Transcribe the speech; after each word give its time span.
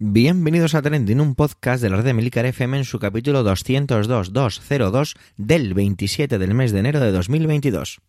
Bienvenidos 0.00 0.76
a 0.76 0.80
Trending, 0.80 1.20
un 1.20 1.34
podcast 1.34 1.82
de 1.82 1.90
la 1.90 1.96
red 1.96 2.04
de 2.04 2.14
Milicar 2.14 2.46
FM 2.46 2.76
en 2.78 2.84
su 2.84 3.00
capítulo 3.00 3.42
202-202 3.42 5.16
del 5.36 5.74
27 5.74 6.38
del 6.38 6.54
mes 6.54 6.70
de 6.70 6.78
enero 6.78 7.00
de 7.00 7.10
2022. 7.10 8.00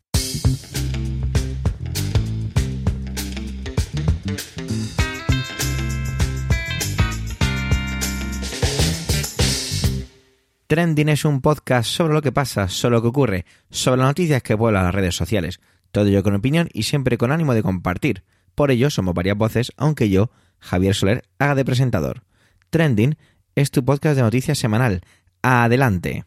Trending 10.68 11.10
es 11.10 11.26
un 11.26 11.42
podcast 11.42 11.90
sobre 11.90 12.14
lo 12.14 12.22
que 12.22 12.32
pasa, 12.32 12.68
sobre 12.68 12.98
lo 12.98 13.02
que 13.02 13.08
ocurre, 13.08 13.46
sobre 13.72 13.98
las 13.98 14.10
noticias 14.10 14.44
que 14.44 14.54
vuelan 14.54 14.84
las 14.84 14.94
redes 14.94 15.16
sociales. 15.16 15.60
Todo 15.92 16.06
ello 16.06 16.22
con 16.22 16.36
opinión 16.36 16.70
y 16.72 16.84
siempre 16.84 17.18
con 17.18 17.32
ánimo 17.32 17.56
de 17.56 17.64
compartir. 17.64 18.24
Por 18.54 18.70
ello 18.70 18.92
somos 18.92 19.16
varias 19.16 19.38
voces, 19.38 19.72
aunque 19.76 20.12
yo, 20.12 20.30
Javier 20.60 20.96
Soler, 20.96 21.24
haga 21.38 21.56
de 21.56 21.66
presentador. 21.66 22.24
Trending 22.70 23.18
es 23.56 23.72
tu 23.72 23.84
podcast 23.84 24.16
de 24.16 24.22
noticias 24.22 24.58
semanal. 24.58 25.02
Adelante. 25.42 26.26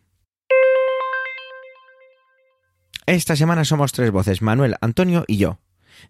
Esta 3.07 3.37
semana 3.37 3.65
somos 3.65 3.93
tres 3.93 4.11
voces, 4.11 4.43
Manuel, 4.43 4.77
Antonio 4.81 5.25
y 5.27 5.37
yo. 5.37 5.59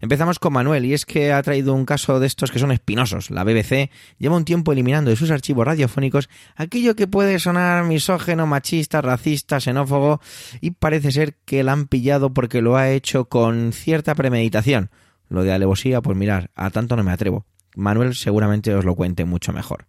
Empezamos 0.01 0.39
con 0.39 0.53
Manuel 0.53 0.85
y 0.85 0.93
es 0.93 1.05
que 1.05 1.31
ha 1.33 1.41
traído 1.43 1.73
un 1.73 1.85
caso 1.85 2.19
de 2.19 2.27
estos 2.27 2.51
que 2.51 2.59
son 2.59 2.71
espinosos. 2.71 3.29
La 3.29 3.43
BBC 3.43 3.89
lleva 4.17 4.37
un 4.37 4.45
tiempo 4.45 4.71
eliminando 4.71 5.09
de 5.09 5.15
sus 5.15 5.31
archivos 5.31 5.65
radiofónicos 5.65 6.29
aquello 6.55 6.95
que 6.95 7.07
puede 7.07 7.39
sonar 7.39 7.85
misógeno, 7.85 8.47
machista, 8.47 9.01
racista, 9.01 9.59
xenófobo 9.59 10.21
y 10.61 10.71
parece 10.71 11.11
ser 11.11 11.35
que 11.45 11.63
la 11.63 11.73
han 11.73 11.87
pillado 11.87 12.33
porque 12.33 12.61
lo 12.61 12.75
ha 12.77 12.91
hecho 12.91 13.25
con 13.25 13.73
cierta 13.73 14.15
premeditación. 14.15 14.89
Lo 15.29 15.43
de 15.43 15.53
alevosía, 15.53 16.01
pues 16.01 16.17
mirar, 16.17 16.51
a 16.55 16.69
tanto 16.69 16.95
no 16.95 17.03
me 17.03 17.11
atrevo. 17.11 17.45
Manuel 17.75 18.15
seguramente 18.15 18.73
os 18.75 18.85
lo 18.85 18.95
cuente 18.95 19.25
mucho 19.25 19.53
mejor. 19.53 19.87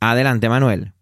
Adelante, 0.00 0.48
Manuel. 0.48 0.92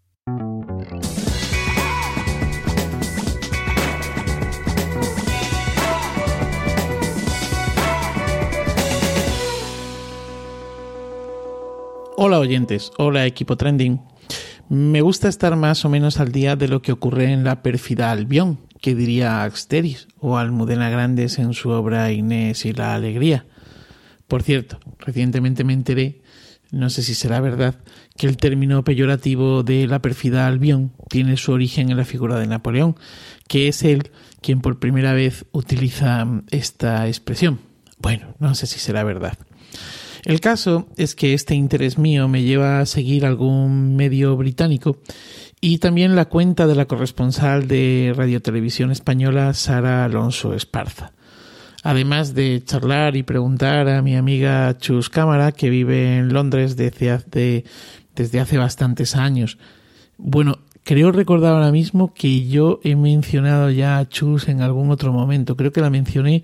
Hola 12.19 12.39
oyentes, 12.39 12.91
hola 12.97 13.27
equipo 13.27 13.57
trending. 13.57 14.01
Me 14.69 15.01
gusta 15.01 15.29
estar 15.29 15.55
más 15.55 15.85
o 15.85 15.89
menos 15.89 16.19
al 16.19 16.31
día 16.31 16.55
de 16.55 16.67
lo 16.67 16.81
que 16.81 16.91
ocurre 16.91 17.31
en 17.31 17.43
la 17.43 17.61
pérfida 17.61 18.11
Albión, 18.11 18.59
que 18.81 18.95
diría 18.95 19.43
Axteris 19.43 20.07
o 20.19 20.37
Almudena 20.37 20.89
Grandes 20.89 21.37
en 21.37 21.53
su 21.53 21.69
obra 21.69 22.11
Inés 22.11 22.65
y 22.65 22.73
la 22.73 22.95
Alegría. 22.95 23.45
Por 24.27 24.43
cierto, 24.43 24.79
recientemente 24.99 25.63
me 25.63 25.73
enteré, 25.73 26.21
no 26.71 26.89
sé 26.89 27.01
si 27.01 27.13
será 27.13 27.39
verdad, 27.39 27.75
que 28.17 28.27
el 28.27 28.37
término 28.37 28.83
peyorativo 28.83 29.63
de 29.63 29.87
la 29.87 30.01
pérfida 30.01 30.47
Albión 30.47 30.91
tiene 31.09 31.37
su 31.37 31.53
origen 31.53 31.89
en 31.89 31.97
la 31.97 32.05
figura 32.05 32.37
de 32.39 32.47
Napoleón, 32.47 32.95
que 33.47 33.67
es 33.67 33.83
él 33.83 34.11
quien 34.41 34.61
por 34.61 34.79
primera 34.79 35.13
vez 35.13 35.45
utiliza 35.51 36.27
esta 36.51 37.07
expresión. 37.07 37.59
Bueno, 37.99 38.35
no 38.39 38.53
sé 38.53 38.67
si 38.67 38.79
será 38.79 39.03
verdad. 39.03 39.37
El 40.25 40.41
caso 40.41 40.87
es 40.97 41.15
que 41.15 41.33
este 41.33 41.55
interés 41.55 41.97
mío 41.97 42.27
me 42.27 42.43
lleva 42.43 42.79
a 42.81 42.85
seguir 42.85 43.25
algún 43.25 43.95
medio 43.95 44.35
británico 44.35 44.99
y 45.61 45.77
también 45.77 46.15
la 46.15 46.25
cuenta 46.25 46.67
de 46.67 46.75
la 46.75 46.85
corresponsal 46.85 47.67
de 47.67 48.13
Radio 48.15 48.41
Televisión 48.41 48.91
Española 48.91 49.53
Sara 49.53 50.03
Alonso 50.03 50.53
Esparza. 50.53 51.13
Además 51.83 52.33
de 52.33 52.63
charlar 52.63 53.15
y 53.15 53.23
preguntar 53.23 53.87
a 53.87 54.01
mi 54.01 54.15
amiga 54.15 54.77
Chus 54.77 55.09
Cámara, 55.09 55.51
que 55.51 55.69
vive 55.69 56.17
en 56.17 56.33
Londres 56.33 56.75
desde 56.75 57.11
hace, 57.11 57.65
desde 58.15 58.39
hace 58.39 58.57
bastantes 58.57 59.15
años. 59.15 59.57
Bueno, 60.17 60.59
creo 60.83 61.11
recordar 61.11 61.53
ahora 61.53 61.71
mismo 61.71 62.13
que 62.13 62.47
yo 62.47 62.79
he 62.83 62.95
mencionado 62.95 63.69
ya 63.69 63.99
a 63.99 64.07
Chus 64.07 64.47
en 64.47 64.61
algún 64.61 64.89
otro 64.89 65.13
momento. 65.13 65.55
Creo 65.55 65.71
que 65.71 65.81
la 65.81 65.89
mencioné 65.89 66.43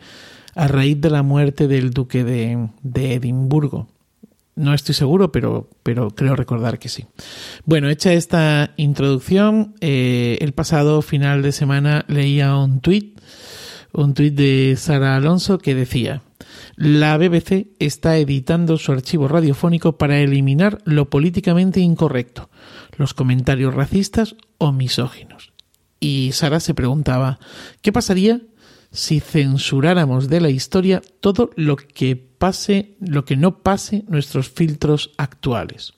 a 0.55 0.67
raíz 0.67 1.01
de 1.01 1.09
la 1.09 1.23
muerte 1.23 1.67
del 1.67 1.91
duque 1.91 2.23
de, 2.23 2.69
de 2.83 3.13
Edimburgo. 3.15 3.87
No 4.55 4.73
estoy 4.73 4.93
seguro, 4.93 5.31
pero, 5.31 5.67
pero 5.81 6.11
creo 6.11 6.35
recordar 6.35 6.77
que 6.77 6.89
sí. 6.89 7.05
Bueno, 7.65 7.89
hecha 7.89 8.13
esta 8.13 8.71
introducción, 8.77 9.73
eh, 9.81 10.37
el 10.41 10.53
pasado 10.53 11.01
final 11.01 11.41
de 11.41 11.51
semana 11.51 12.05
leía 12.07 12.55
un 12.55 12.79
tuit, 12.79 13.12
un 13.93 14.13
tuit 14.13 14.33
de 14.35 14.75
Sara 14.77 15.15
Alonso 15.15 15.57
que 15.57 15.75
decía, 15.75 16.21
la 16.75 17.17
BBC 17.17 17.67
está 17.79 18.17
editando 18.17 18.77
su 18.77 18.91
archivo 18.91 19.27
radiofónico 19.27 19.97
para 19.97 20.19
eliminar 20.19 20.79
lo 20.83 21.09
políticamente 21.09 21.79
incorrecto, 21.79 22.49
los 22.97 23.13
comentarios 23.13 23.73
racistas 23.73 24.35
o 24.57 24.71
misóginos. 24.71 25.53
Y 25.99 26.31
Sara 26.33 26.59
se 26.59 26.73
preguntaba, 26.73 27.39
¿qué 27.81 27.93
pasaría 27.93 28.41
si 28.93 29.19
censuráramos 29.19 30.29
de 30.29 30.39
la 30.39 30.49
historia 30.49 31.01
todo 31.19 31.49
lo 31.55 31.75
que 31.75 32.15
pase, 32.15 32.95
lo 32.99 33.25
que 33.25 33.35
no 33.35 33.63
pase 33.63 34.05
nuestros 34.07 34.49
filtros 34.49 35.11
actuales. 35.17 35.93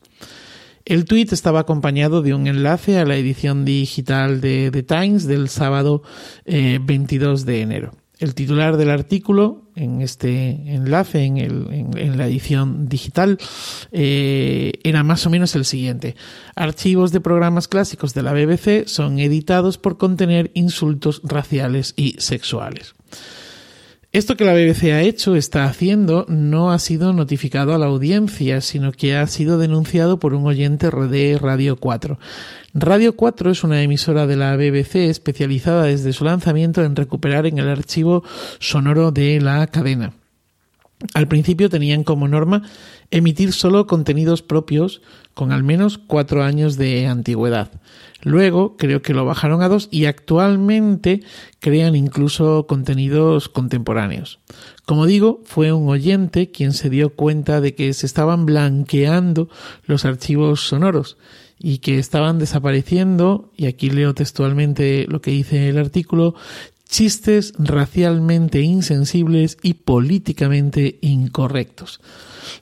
El 0.86 1.06
tuit 1.06 1.34
estaba 1.34 1.62
acompañado 1.62 2.22
de 2.22 2.36
un 2.36 2.46
enlace 2.46 3.00
a 3.00 3.06
la 3.06 3.16
edición 3.16 3.66
digital 3.66 4.40
de 4.40 4.70
The 4.72 4.84
Times 4.84 5.26
del 5.26 5.50
sábado 5.50 6.04
22 6.46 7.42
eh, 7.42 7.46
de 7.46 7.62
enero. 7.62 7.92
El 8.20 8.36
titular 8.36 8.78
del 8.78 8.92
artículo 8.92 9.64
en 9.76 10.02
este 10.02 10.52
enlace, 10.74 11.24
en, 11.24 12.18
la 12.18 12.28
edición 12.28 12.88
digital, 12.88 13.40
eh, 13.92 14.74
era 14.84 15.04
más 15.04 15.26
o 15.26 15.32
menos 15.32 15.56
el 15.56 15.66
siguiente. 15.66 16.16
Archivos 16.56 17.12
de 17.12 17.20
programas 17.20 17.68
clásicos 17.68 18.14
de 18.14 18.22
la 18.22 18.34
BBC 18.34 18.88
son 18.88 19.18
editados 19.20 19.80
por 19.80 19.98
contener 19.98 20.52
insultos 20.54 21.20
raciales 21.24 21.94
y 21.98 22.16
sexuales. 22.20 22.94
Esto 24.16 24.38
que 24.38 24.46
la 24.46 24.54
BBC 24.54 24.94
ha 24.94 25.02
hecho, 25.02 25.36
está 25.36 25.66
haciendo, 25.66 26.26
no 26.30 26.72
ha 26.72 26.80
sido 26.80 27.12
notificado 27.12 27.76
a 27.76 27.78
la 27.78 27.88
audiencia, 27.88 28.62
sino 28.62 28.94
que 28.94 29.18
ha 29.18 29.28
sido 29.28 29.58
denunciado 29.58 30.20
por 30.20 30.34
un 30.34 30.46
oyente 30.46 30.90
de 30.90 31.38
Radio 31.38 31.76
4. 31.76 32.18
Radio 32.74 33.18
4 33.18 33.52
es 33.52 33.66
una 33.66 33.82
emisora 33.82 34.26
de 34.26 34.38
la 34.38 34.56
BBC 34.56 35.10
especializada 35.10 35.84
desde 35.84 36.14
su 36.14 36.24
lanzamiento 36.24 36.82
en 36.82 36.96
recuperar 36.96 37.46
en 37.46 37.58
el 37.58 37.68
archivo 37.68 38.24
sonoro 38.60 39.12
de 39.12 39.42
la 39.42 39.68
cadena. 39.68 40.14
Al 41.14 41.28
principio 41.28 41.70
tenían 41.70 42.04
como 42.04 42.28
norma 42.28 42.64
emitir 43.12 43.52
solo 43.52 43.86
contenidos 43.86 44.42
propios 44.42 45.02
con 45.34 45.52
al 45.52 45.64
menos 45.64 45.98
cuatro 45.98 46.44
años 46.44 46.78
de 46.78 47.08
antigüedad. 47.08 47.70
Luego 48.22 48.78
creo 48.78 49.02
que 49.02 49.14
lo 49.14 49.26
bajaron 49.26 49.62
a 49.62 49.68
dos 49.68 49.90
y 49.92 50.06
actualmente 50.06 51.22
crean 51.60 51.96
incluso 51.96 52.66
contenidos 52.66 53.50
contemporáneos. 53.50 54.40
Como 54.86 55.06
digo, 55.06 55.42
fue 55.44 55.74
un 55.74 55.90
oyente 55.90 56.50
quien 56.50 56.72
se 56.72 56.90
dio 56.90 57.14
cuenta 57.14 57.60
de 57.60 57.76
que 57.76 57.94
se 57.94 58.06
estaban 58.06 58.46
blanqueando 58.46 59.50
los 59.86 60.06
archivos 60.06 60.62
sonoros 60.62 61.18
y 61.60 61.80
que 61.80 62.00
estaban 62.00 62.40
desapareciendo, 62.40 63.52
y 63.56 63.68
aquí 63.68 63.90
leo 63.90 64.14
textualmente 64.14 65.06
lo 65.08 65.22
que 65.22 65.32
dice 65.32 65.70
el 65.70 65.78
artículo, 65.78 66.36
chistes 66.88 67.54
racialmente 67.58 68.62
insensibles 68.62 69.58
y 69.62 69.76
políticamente 69.76 70.98
incorrectos. 71.02 72.00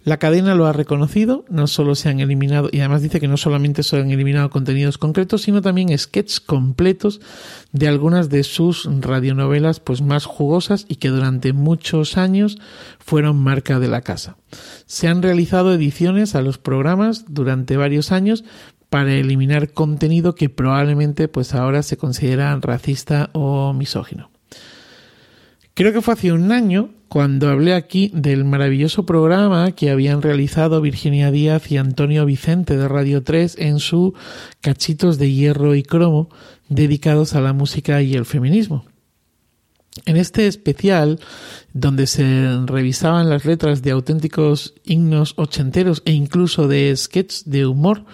La 0.04 0.18
cadena 0.18 0.56
lo 0.56 0.66
ha 0.66 0.74
reconocido, 0.74 1.46
no 1.50 1.68
solo 1.68 1.96
se 1.96 2.10
han 2.10 2.20
eliminado, 2.20 2.70
y 2.72 2.80
además 2.80 3.02
dice 3.02 3.20
que 3.20 3.28
no 3.28 3.38
solamente 3.38 3.84
se 3.84 3.98
han 3.98 4.12
eliminado 4.12 4.50
contenidos 4.50 4.98
concretos, 4.98 5.44
sino 5.44 5.62
también 5.62 5.98
sketches 5.98 6.40
completos 6.40 7.22
de 7.72 7.88
algunas 7.88 8.30
de 8.30 8.44
sus 8.44 8.88
radionovelas 9.02 9.80
pues 9.80 10.02
más 10.02 10.26
jugosas 10.26 10.86
y 10.88 10.96
que 10.96 11.10
durante 11.10 11.54
muchos 11.54 12.18
años 12.18 12.58
fueron 13.00 13.38
marca 13.38 13.80
de 13.80 13.88
la 13.88 14.02
casa. 14.02 14.38
Se 14.86 15.08
han 15.08 15.22
realizado 15.22 15.74
ediciones 15.74 16.36
a 16.36 16.42
los 16.42 16.58
programas 16.58 17.26
durante 17.28 17.78
varios 17.78 18.12
años 18.12 18.44
para 18.94 19.12
eliminar 19.16 19.74
contenido 19.74 20.36
que 20.36 20.50
probablemente 20.50 21.28
pues 21.28 21.56
ahora 21.56 21.82
se 21.82 21.98
considera 21.98 22.56
racista 22.62 23.32
o 23.34 23.74
misógino. 23.74 24.30
Creo 25.74 25.92
que 25.94 26.04
fue 26.04 26.14
hace 26.14 26.32
un 26.32 26.52
año 26.52 26.92
cuando 27.08 27.50
hablé 27.50 27.74
aquí 27.74 28.12
del 28.14 28.46
maravilloso 28.46 29.04
programa 29.04 29.72
que 29.72 29.90
habían 29.90 30.22
realizado 30.22 30.80
Virginia 30.80 31.32
Díaz 31.32 31.72
y 31.72 31.78
Antonio 31.78 32.24
Vicente 32.28 32.78
de 32.78 32.88
Radio 32.88 33.24
3 33.24 33.56
en 33.58 33.80
su 33.80 34.14
Cachitos 34.62 35.18
de 35.18 35.32
Hierro 35.32 35.74
y 35.74 35.82
Cromo 35.82 36.30
dedicados 36.70 37.34
a 37.34 37.42
la 37.42 37.52
música 37.52 38.00
y 38.04 38.14
el 38.14 38.26
feminismo. 38.26 38.86
En 40.06 40.18
este 40.18 40.48
especial, 40.48 41.20
donde 41.72 42.08
se 42.08 42.58
revisaban 42.66 43.30
las 43.30 43.46
letras 43.46 43.84
de 43.84 43.92
auténticos 43.92 44.74
himnos 44.84 45.34
ochenteros 45.38 46.02
e 46.06 46.14
incluso 46.14 46.68
de 46.68 46.96
sketches 46.96 47.44
de 47.46 47.68
humor, 47.68 48.06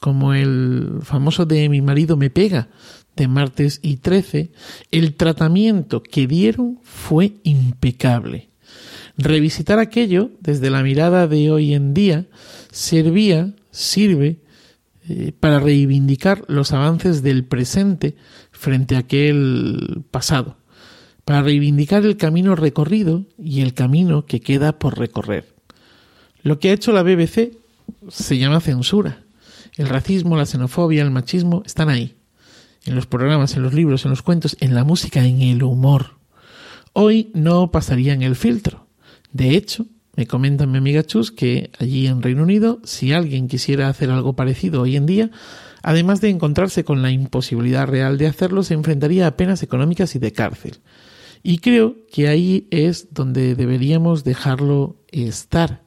como 0.00 0.32
el 0.32 1.00
famoso 1.02 1.44
de 1.44 1.68
Mi 1.68 1.82
marido 1.82 2.16
me 2.16 2.30
pega, 2.30 2.68
de 3.16 3.28
martes 3.28 3.80
y 3.82 3.96
13, 3.98 4.50
el 4.90 5.14
tratamiento 5.14 6.02
que 6.02 6.26
dieron 6.26 6.78
fue 6.82 7.34
impecable. 7.44 8.48
Revisitar 9.18 9.78
aquello 9.78 10.30
desde 10.40 10.70
la 10.70 10.82
mirada 10.82 11.26
de 11.26 11.50
hoy 11.50 11.74
en 11.74 11.94
día 11.94 12.26
servía, 12.70 13.54
sirve, 13.70 14.38
eh, 15.08 15.32
para 15.38 15.60
reivindicar 15.60 16.44
los 16.48 16.72
avances 16.72 17.22
del 17.22 17.44
presente 17.44 18.16
frente 18.50 18.96
a 18.96 19.00
aquel 19.00 20.02
pasado, 20.10 20.56
para 21.26 21.42
reivindicar 21.42 22.06
el 22.06 22.16
camino 22.16 22.54
recorrido 22.54 23.26
y 23.36 23.60
el 23.60 23.74
camino 23.74 24.26
que 24.26 24.40
queda 24.40 24.78
por 24.78 24.96
recorrer. 24.96 25.56
Lo 26.42 26.60
que 26.60 26.70
ha 26.70 26.72
hecho 26.72 26.92
la 26.92 27.02
BBC 27.02 27.58
se 28.08 28.38
llama 28.38 28.60
censura. 28.60 29.24
El 29.76 29.88
racismo, 29.88 30.36
la 30.36 30.46
xenofobia, 30.46 31.02
el 31.02 31.10
machismo 31.10 31.64
están 31.66 31.88
ahí. 31.88 32.14
En 32.84 32.94
los 32.94 33.08
programas, 33.08 33.56
en 33.56 33.64
los 33.64 33.74
libros, 33.74 34.04
en 34.04 34.12
los 34.12 34.22
cuentos, 34.22 34.56
en 34.60 34.76
la 34.76 34.84
música, 34.84 35.24
en 35.24 35.42
el 35.42 35.64
humor. 35.64 36.12
Hoy 36.92 37.32
no 37.34 37.72
pasarían 37.72 38.22
el 38.22 38.36
filtro. 38.36 38.86
De 39.32 39.56
hecho, 39.56 39.84
me 40.14 40.28
comenta 40.28 40.64
mi 40.64 40.78
amiga 40.78 41.02
Chus 41.02 41.32
que 41.32 41.72
allí 41.80 42.06
en 42.06 42.22
Reino 42.22 42.44
Unido, 42.44 42.80
si 42.84 43.12
alguien 43.12 43.48
quisiera 43.48 43.88
hacer 43.88 44.12
algo 44.12 44.36
parecido 44.36 44.82
hoy 44.82 44.94
en 44.94 45.06
día, 45.06 45.32
además 45.82 46.20
de 46.20 46.28
encontrarse 46.30 46.84
con 46.84 47.02
la 47.02 47.10
imposibilidad 47.10 47.88
real 47.88 48.16
de 48.16 48.28
hacerlo, 48.28 48.62
se 48.62 48.74
enfrentaría 48.74 49.26
a 49.26 49.36
penas 49.36 49.64
económicas 49.64 50.14
y 50.14 50.20
de 50.20 50.32
cárcel. 50.32 50.78
Y 51.48 51.58
creo 51.58 51.94
que 52.10 52.26
ahí 52.26 52.66
es 52.72 53.14
donde 53.14 53.54
deberíamos 53.54 54.24
dejarlo 54.24 54.96
estar. 55.12 55.84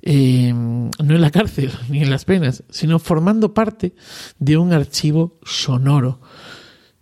Eh, 0.00 0.52
no 0.54 0.92
en 0.96 1.20
la 1.20 1.32
cárcel 1.32 1.72
ni 1.88 2.04
en 2.04 2.08
las 2.08 2.24
penas, 2.24 2.62
sino 2.70 3.00
formando 3.00 3.52
parte 3.52 3.96
de 4.38 4.56
un 4.56 4.72
archivo 4.72 5.40
sonoro, 5.42 6.20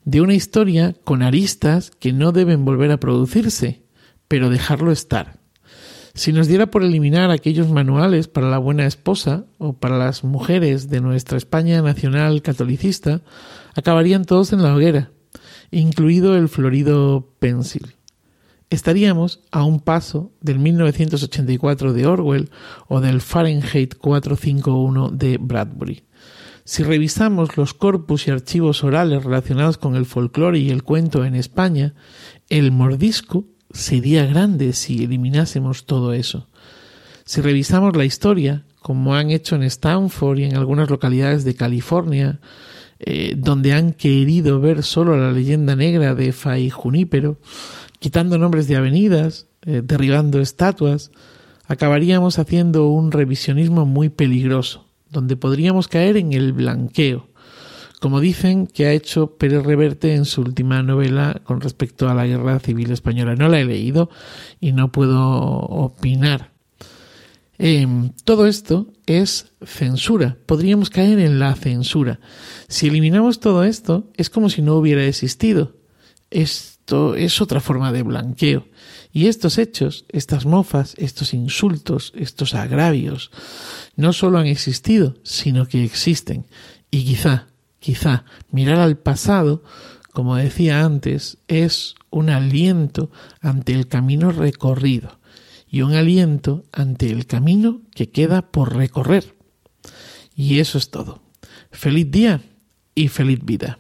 de 0.02 0.22
una 0.22 0.32
historia 0.32 0.94
con 1.04 1.22
aristas 1.22 1.90
que 1.90 2.14
no 2.14 2.32
deben 2.32 2.64
volver 2.64 2.90
a 2.90 2.96
producirse, 2.96 3.82
pero 4.28 4.48
dejarlo 4.48 4.90
estar. 4.90 5.38
Si 6.14 6.32
nos 6.32 6.48
diera 6.48 6.70
por 6.70 6.82
eliminar 6.82 7.30
aquellos 7.30 7.68
manuales 7.68 8.28
para 8.28 8.48
la 8.48 8.56
buena 8.56 8.86
esposa 8.86 9.44
o 9.58 9.74
para 9.74 9.98
las 9.98 10.24
mujeres 10.24 10.88
de 10.88 11.02
nuestra 11.02 11.36
España 11.36 11.82
nacional 11.82 12.40
catolicista, 12.40 13.20
acabarían 13.74 14.24
todos 14.24 14.54
en 14.54 14.62
la 14.62 14.74
hoguera, 14.74 15.10
incluido 15.72 16.36
el 16.36 16.48
florido 16.48 17.34
pensil. 17.40 17.94
Estaríamos 18.70 19.40
a 19.50 19.64
un 19.64 19.80
paso 19.80 20.32
del 20.40 20.58
1984 20.58 21.92
de 21.92 22.06
Orwell 22.06 22.50
o 22.88 23.00
del 23.00 23.20
Fahrenheit 23.20 23.96
451 23.96 25.10
de 25.10 25.38
Bradbury. 25.38 26.04
Si 26.64 26.84
revisamos 26.84 27.56
los 27.56 27.74
corpus 27.74 28.28
y 28.28 28.30
archivos 28.30 28.84
orales 28.84 29.24
relacionados 29.24 29.78
con 29.78 29.96
el 29.96 30.06
folclore 30.06 30.58
y 30.58 30.70
el 30.70 30.84
cuento 30.84 31.24
en 31.24 31.34
España, 31.34 31.94
el 32.48 32.70
mordisco 32.70 33.44
sería 33.72 34.26
grande 34.26 34.72
si 34.72 35.04
eliminásemos 35.04 35.84
todo 35.84 36.12
eso. 36.12 36.48
Si 37.24 37.40
revisamos 37.40 37.96
la 37.96 38.04
historia, 38.04 38.64
como 38.80 39.14
han 39.14 39.30
hecho 39.30 39.56
en 39.56 39.64
Stanford 39.64 40.38
y 40.38 40.44
en 40.44 40.56
algunas 40.56 40.88
localidades 40.88 41.44
de 41.44 41.54
California, 41.54 42.40
eh, 43.04 43.34
donde 43.36 43.72
han 43.72 43.92
querido 43.92 44.60
ver 44.60 44.82
solo 44.82 45.16
la 45.16 45.32
leyenda 45.32 45.74
negra 45.74 46.14
de 46.14 46.32
Fay 46.32 46.70
Junípero, 46.70 47.38
quitando 47.98 48.38
nombres 48.38 48.68
de 48.68 48.76
avenidas, 48.76 49.48
eh, 49.66 49.82
derribando 49.84 50.40
estatuas, 50.40 51.10
acabaríamos 51.66 52.38
haciendo 52.38 52.88
un 52.88 53.12
revisionismo 53.12 53.86
muy 53.86 54.08
peligroso, 54.08 54.86
donde 55.10 55.36
podríamos 55.36 55.88
caer 55.88 56.16
en 56.16 56.32
el 56.32 56.52
blanqueo, 56.52 57.28
como 58.00 58.20
dicen 58.20 58.66
que 58.66 58.86
ha 58.86 58.92
hecho 58.92 59.36
Pérez 59.36 59.64
Reverte 59.64 60.14
en 60.14 60.24
su 60.24 60.40
última 60.42 60.82
novela 60.82 61.40
con 61.44 61.60
respecto 61.60 62.08
a 62.08 62.14
la 62.14 62.26
Guerra 62.26 62.58
Civil 62.58 62.90
Española. 62.90 63.36
No 63.36 63.48
la 63.48 63.60
he 63.60 63.64
leído 63.64 64.10
y 64.60 64.72
no 64.72 64.90
puedo 64.90 65.20
opinar. 65.20 66.51
Em, 67.58 68.10
todo 68.24 68.46
esto 68.46 68.92
es 69.06 69.52
censura. 69.64 70.36
Podríamos 70.46 70.90
caer 70.90 71.18
en 71.18 71.38
la 71.38 71.54
censura. 71.54 72.20
Si 72.68 72.88
eliminamos 72.88 73.40
todo 73.40 73.64
esto, 73.64 74.10
es 74.16 74.30
como 74.30 74.50
si 74.50 74.62
no 74.62 74.74
hubiera 74.76 75.04
existido. 75.04 75.76
Esto 76.30 77.14
es 77.14 77.40
otra 77.40 77.60
forma 77.60 77.92
de 77.92 78.02
blanqueo. 78.02 78.66
Y 79.12 79.26
estos 79.26 79.58
hechos, 79.58 80.06
estas 80.08 80.46
mofas, 80.46 80.94
estos 80.96 81.34
insultos, 81.34 82.12
estos 82.16 82.54
agravios, 82.54 83.30
no 83.96 84.12
solo 84.12 84.38
han 84.38 84.46
existido, 84.46 85.16
sino 85.22 85.66
que 85.66 85.84
existen. 85.84 86.46
Y 86.90 87.04
quizá 87.04 87.48
Quizá 87.82 88.24
mirar 88.52 88.78
al 88.78 88.96
pasado, 88.96 89.64
como 90.12 90.36
decía 90.36 90.84
antes, 90.84 91.38
es 91.48 91.96
un 92.10 92.30
aliento 92.30 93.10
ante 93.40 93.72
el 93.72 93.88
camino 93.88 94.30
recorrido 94.30 95.18
y 95.72 95.80
un 95.80 95.94
aliento 95.94 96.64
ante 96.70 97.10
el 97.10 97.26
camino 97.26 97.80
que 97.94 98.10
queda 98.10 98.52
por 98.52 98.76
recorrer. 98.76 99.34
Y 100.36 100.58
eso 100.60 100.76
es 100.76 100.90
todo. 100.90 101.22
Feliz 101.70 102.10
día 102.10 102.42
y 102.94 103.08
feliz 103.08 103.40
vida. 103.42 103.78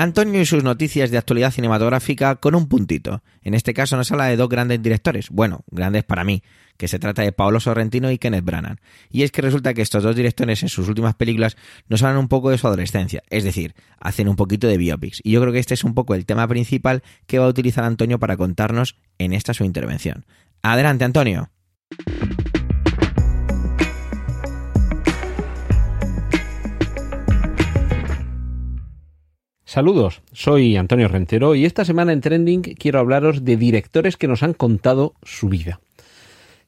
Antonio 0.00 0.40
y 0.40 0.46
sus 0.46 0.64
noticias 0.64 1.10
de 1.10 1.18
actualidad 1.18 1.50
cinematográfica 1.50 2.36
con 2.36 2.54
un 2.54 2.68
puntito. 2.68 3.22
En 3.42 3.52
este 3.52 3.74
caso 3.74 3.98
nos 3.98 4.10
habla 4.10 4.24
de 4.24 4.38
dos 4.38 4.48
grandes 4.48 4.80
directores, 4.80 5.28
bueno, 5.28 5.60
grandes 5.70 6.04
para 6.04 6.24
mí, 6.24 6.42
que 6.78 6.88
se 6.88 6.98
trata 6.98 7.20
de 7.20 7.32
Paolo 7.32 7.60
Sorrentino 7.60 8.10
y 8.10 8.16
Kenneth 8.16 8.42
Branagh. 8.42 8.78
Y 9.10 9.24
es 9.24 9.30
que 9.30 9.42
resulta 9.42 9.74
que 9.74 9.82
estos 9.82 10.02
dos 10.02 10.16
directores 10.16 10.62
en 10.62 10.70
sus 10.70 10.88
últimas 10.88 11.16
películas 11.16 11.58
nos 11.90 12.02
hablan 12.02 12.16
un 12.16 12.28
poco 12.28 12.48
de 12.48 12.56
su 12.56 12.66
adolescencia, 12.66 13.22
es 13.28 13.44
decir, 13.44 13.74
hacen 13.98 14.30
un 14.30 14.36
poquito 14.36 14.68
de 14.68 14.78
biopics. 14.78 15.20
Y 15.22 15.32
yo 15.32 15.40
creo 15.42 15.52
que 15.52 15.58
este 15.58 15.74
es 15.74 15.84
un 15.84 15.92
poco 15.92 16.14
el 16.14 16.24
tema 16.24 16.48
principal 16.48 17.02
que 17.26 17.38
va 17.38 17.44
a 17.44 17.50
utilizar 17.50 17.84
Antonio 17.84 18.18
para 18.18 18.38
contarnos 18.38 18.96
en 19.18 19.34
esta 19.34 19.52
su 19.52 19.64
intervención. 19.64 20.24
Adelante, 20.62 21.04
Antonio. 21.04 21.50
Saludos, 29.70 30.20
soy 30.32 30.76
Antonio 30.76 31.06
Rentero 31.06 31.54
y 31.54 31.64
esta 31.64 31.84
semana 31.84 32.12
en 32.12 32.20
Trending 32.20 32.62
quiero 32.74 32.98
hablaros 32.98 33.44
de 33.44 33.56
directores 33.56 34.16
que 34.16 34.26
nos 34.26 34.42
han 34.42 34.52
contado 34.52 35.14
su 35.22 35.48
vida. 35.48 35.78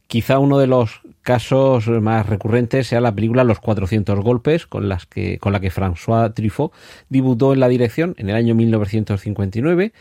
Quizá 0.07 0.39
uno 0.39 0.61
de 0.61 0.69
los 0.69 1.01
casos 1.23 1.89
más 1.89 2.29
recurrentes 2.29 2.87
sea 2.87 3.01
la 3.01 3.13
película 3.13 3.43
Los 3.43 3.59
400 3.59 4.21
golpes, 4.21 4.69
con, 4.69 4.89
las 4.89 5.07
que, 5.07 5.39
con 5.39 5.53
la 5.53 5.59
que 5.59 5.73
François 5.73 6.33
Truffaut 6.33 6.73
debutó 7.09 7.53
en 7.53 7.59
la 7.59 7.67
dirección 7.67 8.15
en 8.19 8.31
el 8.31 8.37
año 8.37 8.55
1959, 8.55 9.93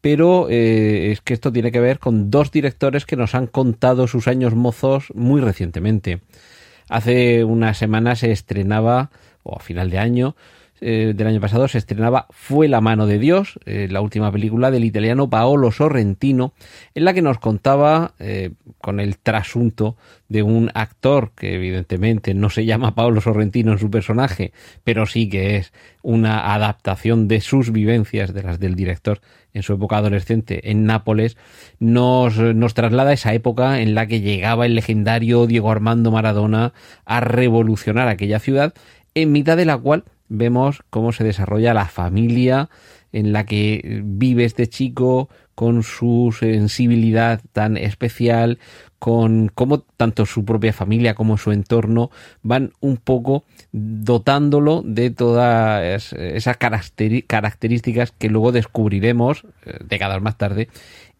pero 0.00 0.48
eh, 0.50 1.12
es 1.12 1.20
que 1.20 1.34
esto 1.34 1.52
tiene 1.52 1.70
que 1.70 1.78
ver 1.78 2.00
con 2.00 2.28
dos 2.28 2.50
directores 2.50 3.06
que 3.06 3.14
nos 3.14 3.36
han 3.36 3.46
contado 3.46 4.08
sus 4.08 4.26
años 4.26 4.56
mozos 4.56 5.12
muy 5.14 5.40
recientemente. 5.40 6.22
Hace 6.88 7.44
unas 7.44 7.78
semanas 7.78 8.18
se 8.18 8.32
estrenaba, 8.32 9.12
o 9.44 9.54
a 9.54 9.60
final 9.60 9.90
de 9.90 9.98
año, 9.98 10.34
eh, 10.80 11.12
del 11.14 11.26
año 11.26 11.40
pasado 11.40 11.68
se 11.68 11.78
estrenaba 11.78 12.26
Fue 12.30 12.68
la 12.68 12.80
mano 12.80 13.06
de 13.06 13.18
Dios, 13.18 13.58
eh, 13.66 13.88
la 13.90 14.00
última 14.00 14.30
película 14.30 14.70
del 14.70 14.84
italiano 14.84 15.28
Paolo 15.28 15.72
Sorrentino, 15.72 16.52
en 16.94 17.04
la 17.04 17.14
que 17.14 17.22
nos 17.22 17.38
contaba 17.38 18.14
eh, 18.18 18.50
con 18.80 19.00
el 19.00 19.18
trasunto 19.18 19.96
de 20.28 20.42
un 20.42 20.70
actor 20.74 21.32
que 21.34 21.54
evidentemente 21.54 22.34
no 22.34 22.50
se 22.50 22.64
llama 22.64 22.94
Paolo 22.94 23.20
Sorrentino 23.20 23.72
en 23.72 23.78
su 23.78 23.90
personaje, 23.90 24.52
pero 24.84 25.06
sí 25.06 25.28
que 25.28 25.56
es 25.56 25.72
una 26.02 26.54
adaptación 26.54 27.28
de 27.28 27.40
sus 27.40 27.72
vivencias, 27.72 28.32
de 28.32 28.42
las 28.42 28.60
del 28.60 28.74
director 28.74 29.20
en 29.54 29.62
su 29.62 29.72
época 29.72 29.96
adolescente 29.96 30.70
en 30.70 30.84
Nápoles, 30.84 31.36
nos, 31.80 32.38
nos 32.38 32.74
traslada 32.74 33.10
a 33.10 33.14
esa 33.14 33.34
época 33.34 33.80
en 33.80 33.94
la 33.94 34.06
que 34.06 34.20
llegaba 34.20 34.66
el 34.66 34.74
legendario 34.74 35.46
Diego 35.46 35.70
Armando 35.70 36.10
Maradona 36.10 36.72
a 37.04 37.20
revolucionar 37.20 38.08
aquella 38.08 38.38
ciudad, 38.38 38.74
en 39.14 39.32
mitad 39.32 39.56
de 39.56 39.64
la 39.64 39.78
cual 39.78 40.04
vemos 40.28 40.82
cómo 40.90 41.12
se 41.12 41.24
desarrolla 41.24 41.74
la 41.74 41.86
familia 41.86 42.68
en 43.12 43.32
la 43.32 43.46
que 43.46 44.02
vive 44.04 44.44
este 44.44 44.68
chico 44.68 45.28
con 45.54 45.82
su 45.82 46.34
sensibilidad 46.38 47.40
tan 47.52 47.76
especial, 47.76 48.58
con 48.98 49.50
cómo 49.54 49.80
tanto 49.96 50.26
su 50.26 50.44
propia 50.44 50.72
familia 50.72 51.14
como 51.14 51.36
su 51.36 51.50
entorno 51.52 52.10
van 52.42 52.72
un 52.80 52.96
poco 52.96 53.44
dotándolo 53.72 54.82
de 54.84 55.10
todas 55.10 56.12
esas 56.12 56.56
características 56.58 58.12
que 58.12 58.28
luego 58.28 58.52
descubriremos 58.52 59.44
eh, 59.64 59.78
décadas 59.84 60.22
más 60.22 60.36
tarde 60.38 60.68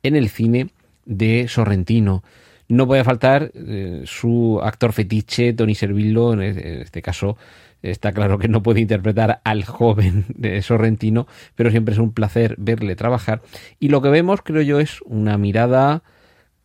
en 0.03 0.15
el 0.15 0.29
cine 0.29 0.69
de 1.05 1.49
Sorrentino. 1.49 2.23
No 2.69 2.87
puede 2.87 3.03
faltar 3.03 3.51
eh, 3.55 4.03
su 4.05 4.61
actor 4.63 4.93
fetiche, 4.93 5.55
Tony 5.55 5.75
Servillo, 5.75 6.35
en 6.35 6.43
este 6.43 7.01
caso 7.01 7.39
Está 7.83 8.13
claro 8.13 8.39
que 8.39 8.49
no 8.49 8.63
puede 8.63 8.81
interpretar 8.81 9.41
al 9.45 9.65
joven 9.65 10.27
Sorrentino, 10.63 11.27
pero 11.55 11.71
siempre 11.71 11.95
es 11.95 12.01
un 12.01 12.13
placer 12.13 12.55
verle 12.59 12.97
trabajar. 12.97 13.43
Y 13.79 13.89
lo 13.89 14.03
que 14.03 14.09
vemos, 14.09 14.43
creo 14.43 14.63
yo, 14.63 14.81
es 14.81 15.01
una 15.03 15.39
mirada 15.39 16.03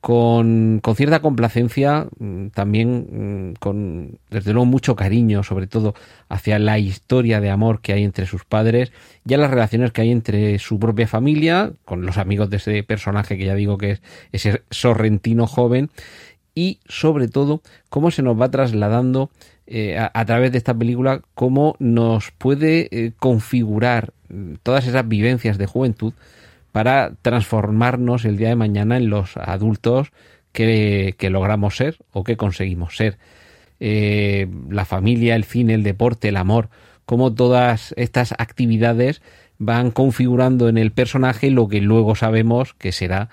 con, 0.03 0.81
con, 0.83 0.97
cierta 0.97 1.21
complacencia, 1.21 2.07
mm, 2.19 2.47
también 2.47 3.51
mm, 3.51 3.53
con, 3.61 4.19
desde 4.29 4.51
luego, 4.51 4.65
mucho 4.65 4.97
cariño, 4.97 5.43
sobre 5.43 5.65
todo 5.65 5.93
hacia 6.27 6.59
la 6.59 6.77
historia 6.77 7.39
de 7.39 7.49
amor 7.49 7.79
que 7.79 7.93
hay 7.93 8.03
entre 8.03 8.25
sus 8.25 8.43
padres, 8.43 8.91
ya 9.23 9.37
las 9.37 9.49
relaciones 9.49 9.93
que 9.93 10.01
hay 10.01 10.11
entre 10.11 10.59
su 10.59 10.77
propia 10.77 11.07
familia, 11.07 11.71
con 11.85 12.05
los 12.05 12.17
amigos 12.17 12.49
de 12.49 12.57
ese 12.57 12.83
personaje 12.83 13.37
que 13.37 13.45
ya 13.45 13.55
digo 13.55 13.77
que 13.77 13.91
es 13.91 14.01
ese 14.33 14.63
sorrentino 14.71 15.47
joven, 15.47 15.89
y 16.53 16.79
sobre 16.85 17.29
todo 17.29 17.61
cómo 17.89 18.11
se 18.11 18.23
nos 18.23 18.39
va 18.39 18.51
trasladando 18.51 19.31
eh, 19.65 19.97
a, 19.97 20.25
través 20.25 20.51
de 20.51 20.57
esta 20.57 20.73
película, 20.73 21.21
cómo 21.35 21.75
nos 21.79 22.31
puede 22.31 22.89
eh, 22.91 23.13
configurar 23.17 24.11
mm, 24.27 24.55
todas 24.61 24.87
esas 24.87 25.07
vivencias 25.07 25.57
de 25.57 25.67
juventud 25.67 26.13
para 26.73 27.13
transformarnos 27.21 28.25
el 28.25 28.35
día 28.35 28.49
de 28.49 28.57
mañana 28.57 28.97
en 28.97 29.09
los 29.09 29.37
adultos 29.37 30.11
que, 30.51 31.15
logramos 31.31 31.77
ser 31.77 31.97
o 32.11 32.23
que 32.25 32.35
conseguimos 32.35 32.97
ser. 32.97 33.17
Eh, 33.79 34.47
la 34.69 34.85
familia, 34.85 35.35
el 35.35 35.45
cine, 35.45 35.75
el 35.75 35.83
deporte, 35.83 36.29
el 36.29 36.37
amor, 36.37 36.69
como 37.05 37.33
todas 37.33 37.93
estas 37.95 38.33
actividades 38.33 39.21
van 39.59 39.91
configurando 39.91 40.67
en 40.67 40.77
el 40.77 40.91
personaje 40.91 41.51
lo 41.51 41.69
que 41.69 41.79
luego 41.79 42.15
sabemos 42.15 42.73
que 42.73 42.91
será 42.91 43.29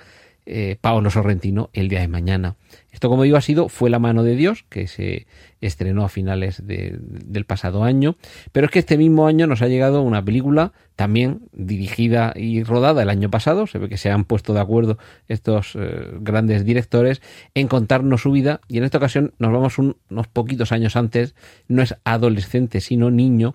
Paolo 0.81 1.11
Sorrentino 1.11 1.71
el 1.73 1.89
día 1.89 2.01
de 2.01 2.09
mañana. 2.09 2.57
Esto, 3.01 3.09
como 3.09 3.23
digo, 3.23 3.39
ha 3.39 3.41
sido 3.41 3.71
Fue 3.71 3.89
la 3.89 3.99
mano 3.99 4.23
de 4.25 4.37
Dios, 4.37 4.67
que 4.69 4.87
se 4.87 5.27
estrenó 5.63 6.05
a 6.05 6.11
finales 6.11 6.63
del 6.67 7.47
pasado 7.47 7.83
año, 7.83 8.17
pero 8.53 8.67
es 8.67 8.71
que 8.71 8.79
este 8.79 8.99
mismo 8.99 9.27
año 9.27 9.47
nos 9.47 9.63
ha 9.63 9.69
llegado 9.69 10.03
una 10.03 10.23
película 10.23 10.75
también 10.97 11.41
dirigida 11.53 12.35
y 12.37 12.63
rodada 12.63 13.03
el 13.03 13.09
año 13.09 13.31
pasado, 13.31 13.67
se 13.67 13.79
ve 13.79 13.89
que 13.89 13.97
se 13.97 14.11
han 14.11 14.25
puesto 14.25 14.53
de 14.53 14.61
acuerdo 14.61 14.99
estos 15.29 15.77
eh, 15.77 16.11
grandes 16.21 16.67
directores 16.67 17.23
en 17.55 17.69
contarnos 17.69 18.21
su 18.21 18.33
vida. 18.33 18.61
Y 18.69 18.77
en 18.77 18.85
esta 18.85 18.99
ocasión 18.99 19.33
nos 19.39 19.51
vamos 19.51 19.79
unos 19.79 20.29
poquitos 20.31 20.71
años 20.71 20.95
antes, 20.95 21.35
no 21.69 21.81
es 21.81 21.97
adolescente 22.05 22.83
sino 22.83 23.11
niño, 23.11 23.55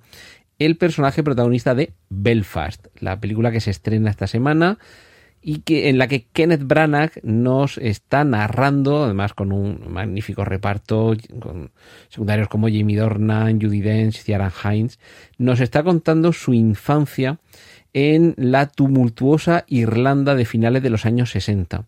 el 0.58 0.76
personaje 0.76 1.22
protagonista 1.22 1.76
de 1.76 1.94
Belfast, 2.10 2.88
la 3.00 3.20
película 3.20 3.52
que 3.52 3.62
se 3.62 3.70
estrena 3.70 4.10
esta 4.10 4.26
semana, 4.26 4.80
y 5.48 5.60
que 5.60 5.90
en 5.90 6.00
la 6.00 6.08
que 6.08 6.26
Kenneth 6.34 6.64
Branagh 6.64 7.20
nos 7.22 7.78
está 7.78 8.24
narrando, 8.24 9.04
además 9.04 9.36
con 9.36 9.52
un 9.52 9.80
magnífico 9.90 10.44
reparto, 10.44 11.14
con 11.40 11.70
secundarios 12.10 12.48
como 12.48 12.66
Jamie 12.68 12.98
Dornan, 12.98 13.62
Judy 13.62 13.82
Dench, 13.82 14.24
Ciara 14.24 14.52
Hines, 14.52 14.98
nos 15.38 15.60
está 15.60 15.84
contando 15.84 16.34
su 16.34 16.56
infancia 16.56 17.38
en 17.94 18.34
la 18.38 18.66
tumultuosa 18.66 19.66
Irlanda 19.68 20.34
de 20.34 20.46
finales 20.46 20.82
de 20.82 20.90
los 20.90 21.06
años 21.06 21.30
60. 21.30 21.86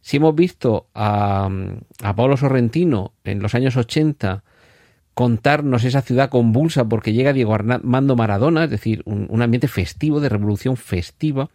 Si 0.00 0.16
hemos 0.16 0.34
visto 0.34 0.86
a, 0.94 1.50
a 2.02 2.16
Paolo 2.16 2.38
Sorrentino 2.38 3.12
en 3.24 3.42
los 3.42 3.54
años 3.54 3.76
80 3.76 4.44
contarnos 5.12 5.84
esa 5.84 6.00
ciudad 6.00 6.30
convulsa 6.30 6.88
porque 6.88 7.12
llega 7.12 7.34
Diego 7.34 7.54
Armando 7.54 8.16
Maradona, 8.16 8.64
es 8.64 8.70
decir, 8.70 9.02
un, 9.04 9.26
un 9.28 9.42
ambiente 9.42 9.68
festivo, 9.68 10.20
de 10.20 10.30
revolución 10.30 10.78
festiva, 10.78 11.50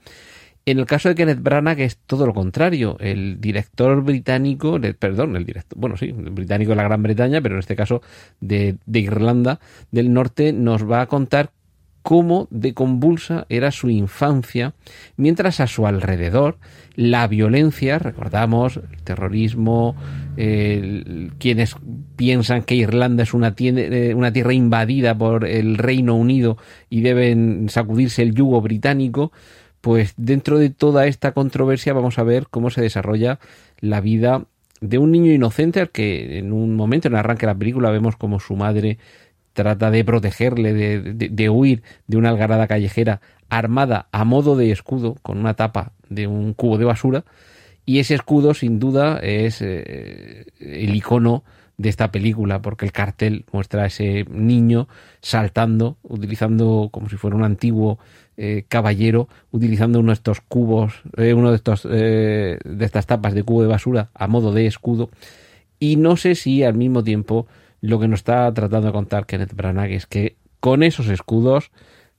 en 0.65 0.79
el 0.79 0.85
caso 0.85 1.09
de 1.09 1.15
Kenneth 1.15 1.41
Branagh 1.41 1.79
es 1.81 1.97
todo 1.97 2.25
lo 2.25 2.33
contrario. 2.33 2.97
El 2.99 3.41
director 3.41 4.01
británico, 4.01 4.79
perdón, 4.97 5.35
el 5.35 5.45
director, 5.45 5.77
bueno, 5.77 5.97
sí, 5.97 6.05
el 6.05 6.29
británico 6.29 6.71
de 6.71 6.77
la 6.77 6.83
Gran 6.83 7.03
Bretaña, 7.03 7.41
pero 7.41 7.55
en 7.55 7.59
este 7.59 7.75
caso 7.75 8.01
de, 8.39 8.77
Irlanda 8.93 9.59
del 9.91 10.13
Norte, 10.13 10.53
nos 10.53 10.89
va 10.89 11.01
a 11.01 11.07
contar 11.07 11.51
cómo 12.01 12.47
de 12.51 12.73
convulsa 12.73 13.45
era 13.49 13.71
su 13.71 13.89
infancia, 13.89 14.73
mientras 15.15 15.59
a 15.59 15.67
su 15.67 15.87
alrededor 15.87 16.57
la 16.95 17.27
violencia, 17.27 17.97
recordamos, 17.97 18.77
el 18.77 19.01
terrorismo, 19.03 19.95
quienes 20.35 21.75
piensan 22.15 22.63
que 22.63 22.75
Irlanda 22.75 23.23
es 23.23 23.33
una, 23.33 23.53
eh, 23.57 24.13
una 24.15 24.33
tierra 24.33 24.53
invadida 24.53 25.17
por 25.17 25.45
el 25.45 25.77
Reino 25.77 26.15
Unido 26.15 26.57
y 26.89 27.01
deben 27.01 27.67
sacudirse 27.69 28.21
el 28.21 28.33
yugo 28.33 28.61
británico, 28.61 29.31
pues 29.83 30.13
dentro 30.15 30.59
de 30.59 30.69
toda 30.69 31.07
esta 31.07 31.33
controversia 31.33 31.91
vamos 31.91 32.17
a 32.17 32.23
ver 32.23 32.47
cómo 32.49 32.69
se 32.69 32.79
desarrolla 32.81 33.39
la 33.81 33.99
vida 33.99 34.45
de 34.79 34.97
un 34.97 35.11
niño 35.11 35.33
inocente 35.33 35.81
al 35.81 35.89
que 35.89 36.37
en 36.37 36.53
un 36.53 36.77
momento, 36.77 37.09
en 37.09 37.15
el 37.15 37.19
arranque 37.19 37.45
de 37.45 37.51
la 37.51 37.59
película, 37.59 37.91
vemos 37.91 38.15
como 38.15 38.39
su 38.39 38.55
madre 38.55 38.97
trata 39.51 39.91
de 39.91 40.05
protegerle, 40.05 40.73
de, 40.73 41.49
huir 41.49 41.83
de 42.07 42.15
una 42.15 42.29
algarada 42.29 42.65
callejera 42.65 43.19
armada 43.49 44.07
a 44.13 44.23
modo 44.23 44.55
de 44.55 44.71
escudo 44.71 45.17
con 45.21 45.37
una 45.37 45.55
tapa 45.55 45.91
de 46.07 46.27
un 46.27 46.53
cubo 46.53 46.77
de 46.77 46.85
basura. 46.85 47.25
Y 47.85 47.99
ese 47.99 48.15
escudo, 48.15 48.53
sin 48.53 48.79
duda, 48.79 49.19
es 49.21 49.61
eh, 49.61 50.45
el 50.61 50.95
icono 50.95 51.43
de 51.77 51.89
esta 51.89 52.09
película, 52.09 52.61
porque 52.61 52.85
el 52.85 52.93
cartel 52.93 53.43
muestra 53.51 53.83
a 53.83 53.87
ese 53.87 54.23
niño 54.29 54.87
saltando, 55.21 55.97
utilizando 56.03 56.87
como 56.89 57.09
si 57.09 57.17
fuera 57.17 57.35
un 57.35 57.43
antiguo 57.43 57.99
eh, 58.37 58.65
caballero 58.67 59.27
utilizando 59.51 59.99
uno 59.99 60.11
de 60.11 60.15
estos 60.15 60.41
cubos, 60.41 61.03
eh, 61.17 61.33
uno 61.33 61.49
de 61.51 61.55
estos 61.57 61.87
eh, 61.89 62.57
de 62.63 62.85
estas 62.85 63.05
tapas 63.05 63.33
de 63.33 63.43
cubo 63.43 63.61
de 63.61 63.67
basura 63.67 64.09
a 64.13 64.27
modo 64.27 64.51
de 64.53 64.65
escudo. 64.65 65.09
Y 65.79 65.97
no 65.97 66.17
sé 66.17 66.35
si 66.35 66.63
al 66.63 66.75
mismo 66.75 67.03
tiempo 67.03 67.47
lo 67.81 67.99
que 67.99 68.07
nos 68.07 68.21
está 68.21 68.51
tratando 68.53 68.87
de 68.87 68.93
contar 68.93 69.25
Kenneth 69.25 69.53
Branagh 69.53 69.91
es 69.91 70.07
que 70.07 70.37
con 70.59 70.83
esos 70.83 71.09
escudos, 71.09 71.71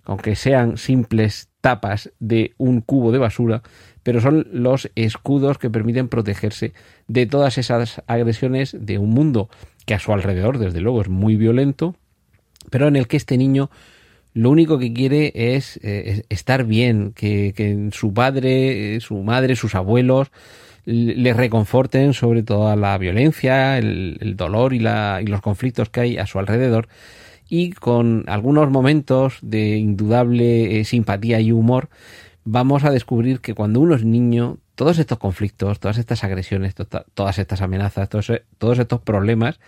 aunque 0.05 0.37
sean 0.37 0.77
simples 0.77 1.49
tapas 1.63 2.13
de 2.21 2.53
un 2.59 2.83
cubo 2.83 3.11
de 3.11 3.19
basura, 3.19 3.63
pero 4.03 4.21
son 4.21 4.47
los 4.53 4.91
escudos 4.95 5.57
que 5.57 5.71
permiten 5.71 6.09
protegerse 6.09 6.75
de 7.09 7.25
todas 7.25 7.57
esas 7.57 8.03
agresiones 8.07 8.77
de 8.79 8.99
un 8.99 9.11
mundo 9.11 9.49
que 9.87 9.95
a 9.95 9.99
su 9.99 10.13
alrededor, 10.13 10.59
desde 10.59 10.83
luego, 10.83 11.01
es 11.01 11.09
muy 11.09 11.37
violento, 11.37 11.97
pero 12.71 12.87
en 12.87 12.97
el 12.97 13.09
que 13.09 13.17
este 13.17 13.39
niño 13.39 13.71
lo 14.35 14.51
único 14.51 14.79
que 14.79 14.93
quiere 14.93 15.33
es, 15.35 15.79
eh, 15.83 16.25
estar 16.29 16.65
bien, 16.65 17.13
que, 17.13 17.89
su 17.93 18.13
padre, 18.13 18.97
eh, 18.97 19.01
su 19.01 19.23
madre, 19.23 19.55
sus 19.55 19.77
abuelos 19.77 20.33
le 20.85 21.33
reconforten 21.33 22.13
sobre 22.13 22.43
toda 22.43 22.77
la 22.77 22.99
violencia, 22.99 23.79
el, 23.79 24.35
dolor 24.37 24.75
y, 24.75 24.81
la, 24.81 25.21
y 25.23 25.27
los 25.27 25.41
conflictos 25.41 25.89
que 25.89 26.01
hay 26.01 26.19
a 26.19 26.27
su 26.27 26.39
alrededor. 26.39 26.89
Y 27.49 27.73
con 27.73 28.25
algunos 28.27 28.71
momentos 28.71 29.39
de 29.41 29.77
indudable 29.77 30.81
eh, 30.81 30.85
simpatía 30.85 31.41
y 31.41 31.53
humor 31.53 31.89
vamos 32.45 32.85
a 32.85 32.91
descubrir 32.91 33.41
que 33.41 33.55
cuando 33.55 33.81
uno 33.81 33.95
es 33.95 34.05
niño, 34.05 34.59
todos 34.75 34.99
estos 34.99 35.19
conflictos, 35.19 35.79
todas 35.79 35.97
estas 35.97 36.25
agresiones, 36.25 36.75
todas 37.15 37.39
estas 37.39 37.63
amenazas, 37.63 38.09
todos, 38.09 38.33
todos 38.59 38.79
estos 38.79 39.01
problemas 39.01 39.61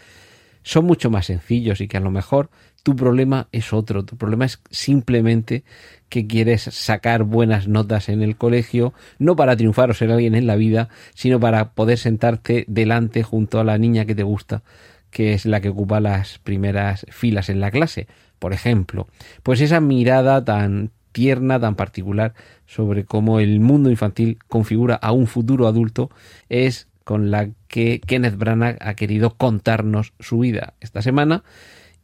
son 0.65 0.85
mucho 0.85 1.09
más 1.11 1.27
sencillos 1.27 1.81
y 1.81 1.87
que 1.87 1.97
a 1.97 2.01
lo 2.01 2.11
mejor 2.11 2.51
tu 2.87 2.95
problema 2.95 3.49
es 3.51 3.73
otro. 3.73 4.05
Tu 4.05 4.17
problema 4.17 4.45
es 4.45 4.61
simplemente 4.71 5.65
que 6.09 6.29
quieres 6.29 6.63
sacar 6.63 7.25
buenas 7.25 7.67
notas 7.67 8.09
en 8.09 8.23
el 8.23 8.37
colegio, 8.37 8.95
no 9.19 9.35
para 9.35 9.57
triunfar 9.57 9.91
o 9.91 9.95
ser 9.95 10.13
alguien 10.13 10.37
en 10.37 10.47
la 10.47 10.55
vida, 10.55 10.89
sino 11.13 11.41
para 11.41 11.71
poder 11.71 11.99
sentarte 11.99 12.65
delante 12.69 13.25
junto 13.25 13.59
a 13.59 13.65
la 13.65 13.77
niña 13.77 14.05
que 14.05 14.15
te 14.15 14.23
gusta, 14.23 14.63
que 15.11 15.33
es 15.33 15.47
la 15.47 15.61
que 15.61 15.71
ocupa 15.71 15.99
las 15.99 16.39
primeras 16.39 17.05
filas 17.09 17.49
en 17.49 17.59
la 17.59 17.73
clase, 17.73 18.07
por 18.39 18.53
ejemplo. 18.53 19.09
Pues 19.43 19.61
esa 19.61 19.81
mirada 19.81 20.45
tan 20.45 20.93
tierna, 21.11 21.59
tan 21.59 21.75
particular 21.75 22.35
sobre 22.67 23.05
cómo 23.05 23.41
el 23.41 23.59
mundo 23.59 23.91
infantil 23.91 24.39
configura 24.47 24.95
a 24.95 25.11
un 25.11 25.27
futuro 25.27 25.67
adulto 25.67 26.09
es 26.49 26.87
con 27.03 27.33
la 27.33 27.49
que 27.67 28.01
Kenneth 28.07 28.37
Branagh 28.37 28.79
ha 28.81 28.95
querido 28.95 29.35
contarnos 29.35 30.13
su 30.21 30.39
vida 30.39 30.75
esta 30.81 31.03
semana 31.03 31.43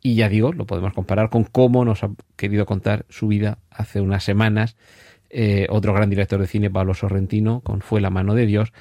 y 0.03 0.17
ya 0.17 0.29
digo, 0.29 0.53
lo 0.53 0.67
podemos 0.67 0.93
comparar 0.93 1.31
con 1.31 1.45
cómo 1.45 1.85
nos 1.85 2.03
ha 2.03 2.11
querido 2.37 2.67
contar 2.67 3.07
su 3.09 3.29
vida 3.29 3.59
hace 3.71 4.01
unas 4.01 4.25
semanas 4.25 4.77
eh, 5.35 5.67
otro 5.71 5.95
gran 5.95 6.11
director 6.11 6.39
de 6.39 6.47
cine, 6.47 6.71
Pablo 6.71 6.93
Sorrentino, 6.93 7.63
con 7.63 7.81
Fue 7.81 8.03
la 8.03 8.11
mano 8.11 8.35
de 8.35 8.45
Dios. 8.45 8.73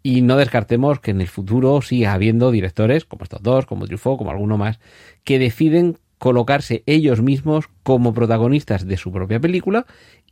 Y 0.00 0.22
no 0.22 0.36
descartemos 0.36 1.00
que 1.00 1.10
en 1.10 1.20
el 1.20 1.26
futuro 1.26 1.82
siga 1.82 2.12
habiendo 2.12 2.52
directores, 2.52 3.04
como 3.04 3.24
estos 3.24 3.42
dos, 3.42 3.66
como 3.66 3.86
Truffaut, 3.88 4.16
como 4.16 4.30
alguno 4.30 4.56
más, 4.56 4.78
que 5.24 5.40
deciden 5.40 5.98
colocarse 6.18 6.84
ellos 6.86 7.20
mismos 7.20 7.68
como 7.82 8.14
protagonistas 8.14 8.86
de 8.86 8.96
su 8.96 9.10
propia 9.10 9.40
película 9.40 9.86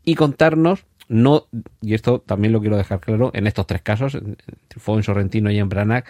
y 0.04 0.14
contarnos, 0.14 0.86
no, 1.08 1.46
y 1.80 1.94
esto 1.94 2.20
también 2.20 2.52
lo 2.52 2.60
quiero 2.60 2.76
dejar 2.76 3.00
claro, 3.00 3.32
en 3.34 3.48
estos 3.48 3.66
tres 3.66 3.82
casos, 3.82 4.14
en 4.14 4.36
Truffaut, 4.68 4.98
en 4.98 5.02
Sorrentino 5.02 5.50
y 5.50 5.58
en 5.58 5.68
Branagh, 5.68 6.04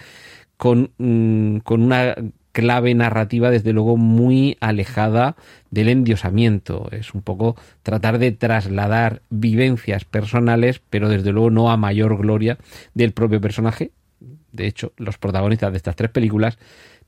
con, 0.59 0.93
mm, 0.99 1.59
con 1.59 1.83
una 1.83 2.15
clave 2.57 2.95
narrativa, 2.95 3.51
desde 3.51 3.75
luego, 3.75 3.99
muy 3.99 4.57
alejada 4.61 5.37
del 5.71 5.91
endiosamiento. 5.91 6.89
Es 6.91 7.13
un 7.13 7.21
poco 7.21 7.55
tratar 7.83 8.19
de 8.19 8.33
trasladar 8.33 9.21
vivencias 9.29 10.07
personales, 10.07 10.81
pero 10.89 11.11
desde 11.11 11.33
luego 11.33 11.51
no 11.51 11.71
a 11.71 11.77
mayor 11.77 12.17
gloria 12.17 12.57
del 12.95 13.13
propio 13.13 13.43
personaje. 13.43 13.91
De 14.53 14.67
hecho, 14.67 14.95
los 14.97 15.19
protagonistas 15.19 15.71
de 15.71 15.77
estas 15.77 15.97
tres 15.97 16.11
películas 16.11 16.57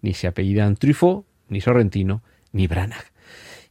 ni 0.02 0.12
se 0.12 0.26
apellidan 0.26 0.76
Truffaut, 0.76 1.24
ni 1.48 1.62
Sorrentino, 1.62 2.20
ni 2.52 2.66
Branagh. 2.66 3.06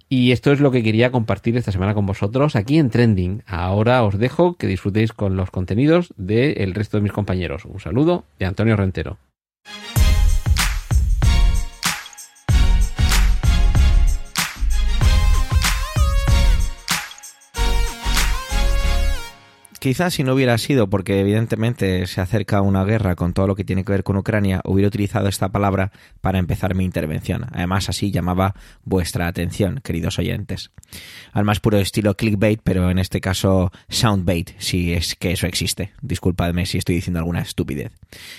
Y 0.10 0.32
esto 0.32 0.52
es 0.52 0.60
lo 0.60 0.72
que 0.72 0.82
quería 0.82 1.12
compartir 1.12 1.58
esta 1.58 1.72
semana 1.72 1.94
con 1.94 2.08
vosotros 2.08 2.56
aquí 2.56 2.80
en 2.80 2.90
Trending. 2.90 3.44
Ahora 3.46 4.04
os 4.04 4.18
dejo 4.18 4.56
que 4.56 4.66
disfrutéis 4.66 5.14
con 5.14 5.36
los 5.36 5.52
contenidos 5.52 6.12
del 6.18 6.74
resto 6.74 6.98
de 6.98 7.04
mis 7.04 7.12
compañeros. 7.12 7.66
Un 7.66 7.80
saludo 7.80 8.24
de 8.40 8.48
Antonio 8.48 8.76
Rentero. 8.76 9.20
Quizás 19.88 20.16
si 20.16 20.24
no 20.26 20.34
hubiera 20.34 20.58
sido 20.58 20.90
porque 20.90 21.22
evidentemente 21.22 22.08
se 22.08 22.20
acerca 22.20 22.60
una 22.60 22.84
guerra 22.84 23.16
con 23.16 23.32
todo 23.32 23.48
lo 23.48 23.56
que 23.56 23.64
tiene 23.64 23.86
que 23.86 23.94
ver 23.94 24.04
con 24.04 24.18
Ucrania, 24.18 24.60
hubiera 24.66 24.90
utilizado 24.90 25.30
esta 25.30 25.48
palabra 25.48 25.94
para 26.20 26.40
empezar 26.40 26.76
mi 26.76 26.84
intervención. 26.84 27.46
Además 27.54 27.88
así 27.88 28.12
llamaba 28.12 28.54
vuestra 28.84 29.28
atención, 29.28 29.80
queridos 29.82 30.20
oyentes. 30.20 30.72
Al 31.32 31.46
más 31.46 31.62
puro 31.62 31.78
estilo 31.78 32.18
clickbait, 32.18 32.60
pero 32.62 32.92
en 32.92 33.00
este 33.00 33.22
caso 33.22 33.72
soundbait, 33.88 34.52
si 34.58 34.92
es 34.92 35.16
que 35.16 35.32
eso 35.32 35.48
existe. 35.48 35.94
Disculpadme 36.02 36.66
si 36.66 36.80
estoy 36.80 36.96
diciendo 36.96 37.20
alguna 37.20 37.40
estupidez. 37.40 37.94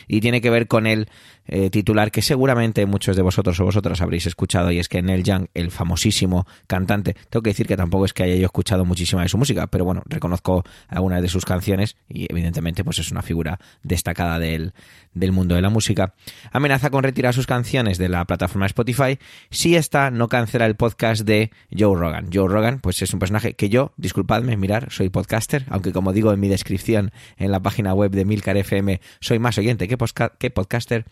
Y 0.07 0.21
tiene 0.21 0.43
que 0.43 0.51
ver 0.51 0.67
con 0.67 0.87
el 0.87 1.09
eh, 1.51 1.71
titular 1.71 2.11
que 2.11 2.21
seguramente 2.21 2.85
muchos 2.85 3.17
de 3.17 3.23
vosotros 3.23 3.59
o 3.59 3.65
vosotras 3.65 4.03
habréis 4.03 4.27
escuchado 4.27 4.71
y 4.71 4.79
es 4.79 4.89
que 4.89 5.01
Neil 5.01 5.25
Young, 5.25 5.47
el 5.55 5.71
famosísimo 5.71 6.47
cantante, 6.67 7.17
tengo 7.31 7.43
que 7.43 7.51
decir 7.51 7.67
que 7.67 7.77
tampoco 7.77 8.05
es 8.05 8.13
que 8.13 8.23
haya 8.25 8.37
yo 8.37 8.45
escuchado 8.45 8.85
muchísima 8.85 9.23
de 9.23 9.31
su 9.31 9.39
música, 9.39 9.67
pero 9.67 9.87
bueno, 9.87 10.03
reconozco 10.05 10.63
algunas 10.89 11.23
de 11.23 11.29
sus 11.29 11.38
canciones 11.45 11.97
y 12.09 12.27
evidentemente 12.31 12.85
pues 12.85 12.99
es 12.99 13.11
una 13.11 13.23
figura 13.23 13.59
destacada 13.83 14.39
del, 14.39 14.73
del 15.15 15.33
mundo 15.33 15.55
de 15.55 15.63
la 15.63 15.71
música, 15.71 16.15
amenaza 16.53 16.91
con 16.91 17.03
retirar 17.03 17.35
sus 17.35 17.47
canciones 17.47 17.99
de 17.99 18.09
la 18.09 18.25
plataforma 18.25 18.67
Spotify 18.67 19.19
si 19.51 19.77
esta 19.77 20.11
no 20.11 20.29
cancela 20.29 20.67
el 20.67 20.77
podcast 20.77 21.23
de 21.23 21.51
Joe 21.77 21.99
Rogan. 21.99 22.31
Joe 22.33 22.49
Rogan 22.49 22.81
pues 22.81 23.03
es 23.03 23.13
un 23.13 23.19
personaje 23.19 23.55
que 23.55 23.69
yo, 23.69 23.93
disculpadme, 23.97 24.57
mirar, 24.57 24.91
soy 24.91 25.09
podcaster, 25.09 25.65
aunque 25.69 25.93
como 25.93 26.13
digo 26.13 26.33
en 26.33 26.41
mi 26.41 26.49
descripción 26.49 27.13
en 27.37 27.51
la 27.51 27.61
página 27.61 27.95
web 27.95 28.11
de 28.11 28.25
Milcar 28.25 28.57
FM, 28.57 29.01
soy 29.21 29.39
más 29.39 29.59
oyente 29.59 29.89
que, 29.89 29.97
que 30.39 30.51
podcaster. 30.51 31.05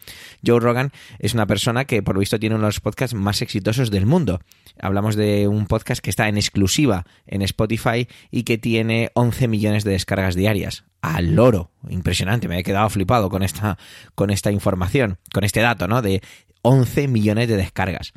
Joe 0.44 0.60
Rogan 0.60 0.92
es 1.18 1.34
una 1.34 1.46
persona 1.46 1.84
que 1.84 2.02
por 2.02 2.14
lo 2.14 2.20
visto 2.20 2.38
tiene 2.38 2.54
uno 2.54 2.64
de 2.64 2.68
los 2.68 2.80
podcasts 2.80 3.14
más 3.14 3.42
exitosos 3.42 3.90
del 3.90 4.06
mundo. 4.06 4.40
Hablamos 4.80 5.16
de 5.16 5.48
un 5.48 5.66
podcast 5.66 6.02
que 6.02 6.10
está 6.10 6.28
en 6.28 6.36
exclusiva 6.36 7.06
en 7.26 7.42
Spotify 7.42 8.08
y 8.30 8.42
que 8.42 8.58
tiene 8.58 9.10
11 9.14 9.48
millones 9.48 9.84
de 9.84 9.92
descargas 9.92 10.15
diarias. 10.34 10.84
Al 11.02 11.34
loro. 11.34 11.70
Impresionante, 11.88 12.48
me 12.48 12.58
he 12.58 12.62
quedado 12.62 12.88
flipado 12.90 13.28
con 13.28 13.42
esta, 13.42 13.78
con 14.14 14.30
esta 14.30 14.50
información, 14.50 15.18
con 15.32 15.44
este 15.44 15.60
dato, 15.60 15.86
¿no? 15.86 16.02
De 16.02 16.22
11 16.62 17.08
millones 17.08 17.48
de 17.48 17.56
descargas. 17.56 18.12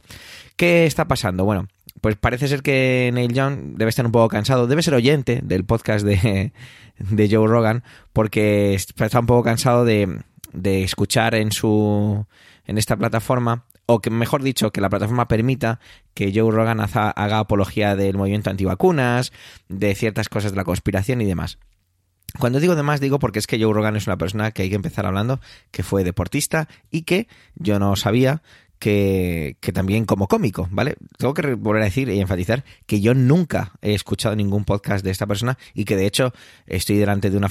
¿Qué 0.56 0.86
está 0.86 1.08
pasando? 1.08 1.46
Bueno, 1.46 1.68
pues 2.02 2.16
parece 2.16 2.48
ser 2.48 2.62
que 2.62 3.12
Neil 3.14 3.34
Young 3.34 3.76
debe 3.78 3.90
estar 3.90 4.06
un 4.06 4.12
poco 4.12 4.28
cansado, 4.30 4.68
debe 4.68 4.82
ser 4.82 4.94
oyente 4.94 5.42
del 5.44 5.66
podcast 5.66 6.06
de, 6.06 6.52
de 6.98 7.30
Joe 7.30 7.48
Rogan, 7.48 7.84
porque 8.14 8.74
está 8.74 9.20
un 9.20 9.26
poco 9.28 9.44
cansado 9.44 9.86
de, 9.86 10.22
de 10.54 10.84
escuchar 10.84 11.36
en 11.36 11.52
su 11.52 12.26
en 12.66 12.78
esta 12.78 12.96
plataforma 12.98 13.66
o 13.88 14.00
que 14.00 14.12
mejor 14.12 14.44
dicho 14.44 14.72
que 14.72 14.82
la 14.82 14.90
plataforma 14.90 15.28
permita 15.28 15.80
que 16.14 16.32
Joe 16.34 16.52
Rogan 16.52 16.80
haga 16.80 17.40
apología 17.40 17.96
del 17.96 18.18
movimiento 18.18 18.52
antivacunas, 18.52 19.34
de 19.68 19.96
ciertas 19.96 20.30
cosas 20.30 20.52
de 20.52 20.58
la 20.58 20.64
conspiración 20.64 21.22
y 21.22 21.26
demás. 21.26 21.58
Cuando 22.38 22.60
digo 22.60 22.76
demás 22.76 23.00
digo 23.00 23.20
porque 23.20 23.40
es 23.40 23.48
que 23.48 23.62
Joe 23.62 23.74
Rogan 23.74 23.96
es 23.96 24.08
una 24.08 24.18
persona 24.18 24.52
que 24.52 24.64
hay 24.64 24.70
que 24.70 24.76
empezar 24.76 25.06
hablando 25.06 25.40
que 25.72 25.84
fue 25.84 26.04
deportista 26.04 26.68
y 26.92 27.04
que 27.04 27.28
yo 27.56 27.80
no 27.80 27.96
sabía 27.96 28.42
que, 28.80 29.58
también 29.74 30.06
como 30.06 30.28
cómico, 30.28 30.68
¿vale? 30.72 30.96
Tengo 31.18 31.34
que 31.34 31.54
volver 31.56 31.82
a 31.82 31.86
decir 31.86 32.10
y 32.10 32.20
enfatizar 32.20 32.64
que 32.86 33.02
yo 33.02 33.14
nunca 33.14 33.74
he 33.82 33.94
escuchado 33.94 34.36
ningún 34.36 34.64
podcast 34.64 35.04
de 35.04 35.12
esta 35.12 35.28
persona 35.28 35.58
y 35.74 35.86
que 35.86 35.98
de 35.98 36.06
hecho 36.06 36.34
estoy 36.66 36.98
delante 36.98 37.30
de 37.30 37.38
una, 37.38 37.50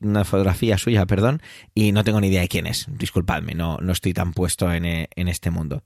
una 0.00 0.24
fotografía 0.24 0.76
suya, 0.76 1.06
perdón, 1.06 1.40
y 1.74 1.92
no 1.92 2.04
tengo 2.04 2.20
ni 2.20 2.28
idea 2.28 2.40
de 2.40 2.48
quién 2.48 2.66
es. 2.66 2.86
Disculpadme, 2.88 3.54
no, 3.54 3.78
no 3.78 3.92
estoy 3.92 4.12
tan 4.12 4.32
puesto 4.32 4.72
en, 4.72 4.84
en 4.84 5.28
este 5.28 5.50
mundo. 5.50 5.82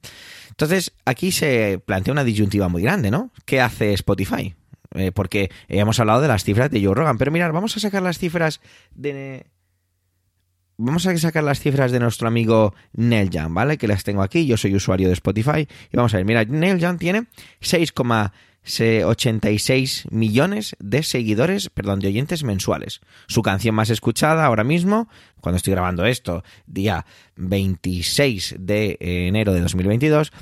Entonces, 0.49 0.93
aquí 1.05 1.31
se 1.31 1.81
plantea 1.85 2.13
una 2.13 2.25
disyuntiva 2.25 2.69
muy 2.69 2.83
grande, 2.83 3.11
¿no? 3.11 3.31
¿Qué 3.45 3.61
hace 3.61 3.93
Spotify? 3.93 4.55
Eh, 4.95 5.13
porque 5.13 5.51
hemos 5.69 6.01
hablado 6.01 6.21
de 6.21 6.29
las 6.29 6.45
cifras 6.45 6.71
de 6.71 6.85
Joe 6.85 6.95
Rogan, 6.95 7.17
pero 7.17 7.31
mirad, 7.31 7.53
vamos 7.53 7.77
a 7.77 7.81
sacar 7.81 8.03
las 8.03 8.19
cifras 8.19 8.61
de 8.95 9.47
vamos 10.81 11.07
a 11.07 11.17
sacar 11.19 11.45
las 11.45 11.61
cifras 11.61 11.93
de 11.93 12.01
nuestro 12.01 12.27
amigo 12.27 12.75
Neil 12.95 13.31
Young, 13.31 13.53
¿vale? 13.53 13.79
Que 13.79 13.87
las 13.87 14.03
tengo 14.03 14.23
aquí, 14.23 14.47
yo 14.47 14.57
soy 14.57 14.75
usuario 14.75 15.07
de 15.09 15.15
Spotify. 15.15 15.69
Y 15.93 15.97
vamos 15.97 16.13
a 16.15 16.17
ver, 16.17 16.27
mira, 16.27 16.45
Neil 16.45 16.79
Young 16.79 16.99
tiene 16.99 17.27
6,86 17.61 20.11
millones 20.11 20.75
de 20.79 21.03
seguidores, 21.03 21.69
perdón, 21.69 22.01
de 22.01 22.09
oyentes 22.09 22.43
mensuales. 22.45 23.03
Su 23.27 23.43
canción 23.43 23.75
más 23.75 23.91
escuchada 23.91 24.47
ahora 24.47 24.65
mismo, 24.65 25.11
cuando 25.41 25.59
estoy 25.59 25.73
grabando 25.73 26.07
esto, 26.07 26.43
día 26.67 27.05
26 27.37 28.55
de 28.59 28.97
enero 29.01 29.53
de 29.53 29.61
2022, 29.61 30.33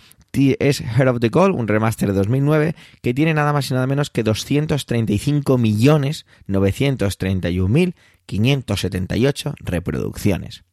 es 0.59 0.81
Heart 0.81 1.09
of 1.09 1.20
the 1.20 1.29
Gold, 1.29 1.55
un 1.55 1.68
remaster 1.68 2.09
de 2.09 2.14
2009, 2.14 2.74
que 3.03 3.14
tiene 3.14 3.35
nada 3.35 3.53
más 3.53 3.70
y 3.70 3.74
nada 3.74 3.87
menos 3.87 4.11
que 4.11 4.22
235 4.22 5.59
millones 5.59 6.27
931 6.46 7.68
mil 7.68 7.94
578 8.27 9.55
reproducciones. 9.61 10.64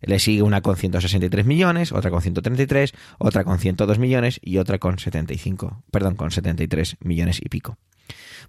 Le 0.00 0.18
sigue 0.20 0.42
una 0.42 0.60
con 0.60 0.76
163 0.76 1.44
millones, 1.44 1.92
otra 1.92 2.10
con 2.10 2.22
133, 2.22 2.94
otra 3.18 3.44
con 3.44 3.58
102 3.58 3.98
millones 3.98 4.40
y 4.42 4.58
otra 4.58 4.78
con 4.78 4.98
75, 4.98 5.82
perdón, 5.90 6.14
con 6.14 6.30
73 6.30 6.96
millones 7.00 7.40
y 7.42 7.48
pico. 7.48 7.78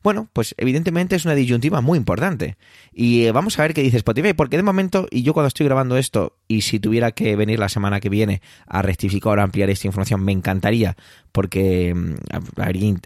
Bueno, 0.02 0.30
pues 0.32 0.56
evidentemente 0.58 1.16
es 1.16 1.26
una 1.26 1.36
disyuntiva 1.36 1.82
muy 1.82 1.98
importante. 1.98 2.58
Y 2.94 3.26
eh, 3.26 3.32
vamos 3.32 3.60
a 3.60 3.64
ver 3.64 3.74
qué 3.74 3.82
dice 3.82 3.98
Spotify, 3.98 4.34
porque 4.34 4.58
de 4.58 4.64
momento, 4.64 5.08
y 5.12 5.24
yo 5.24 5.34
cuando 5.34 5.48
estoy 5.48 5.66
grabando 5.66 5.98
esto, 5.98 6.38
y 6.48 6.62
si 6.62 6.80
tuviera 6.80 7.12
que 7.12 7.36
venir 7.36 7.60
la 7.60 7.70
semana 7.70 8.00
que 8.00 8.10
viene 8.10 8.42
a 8.68 8.82
rectificar 8.82 9.38
o 9.38 9.42
ampliar 9.42 9.70
esta 9.70 9.88
información, 9.88 10.24
me 10.24 10.32
encantaría, 10.32 10.96
porque 11.32 11.94
mm, 11.94 12.16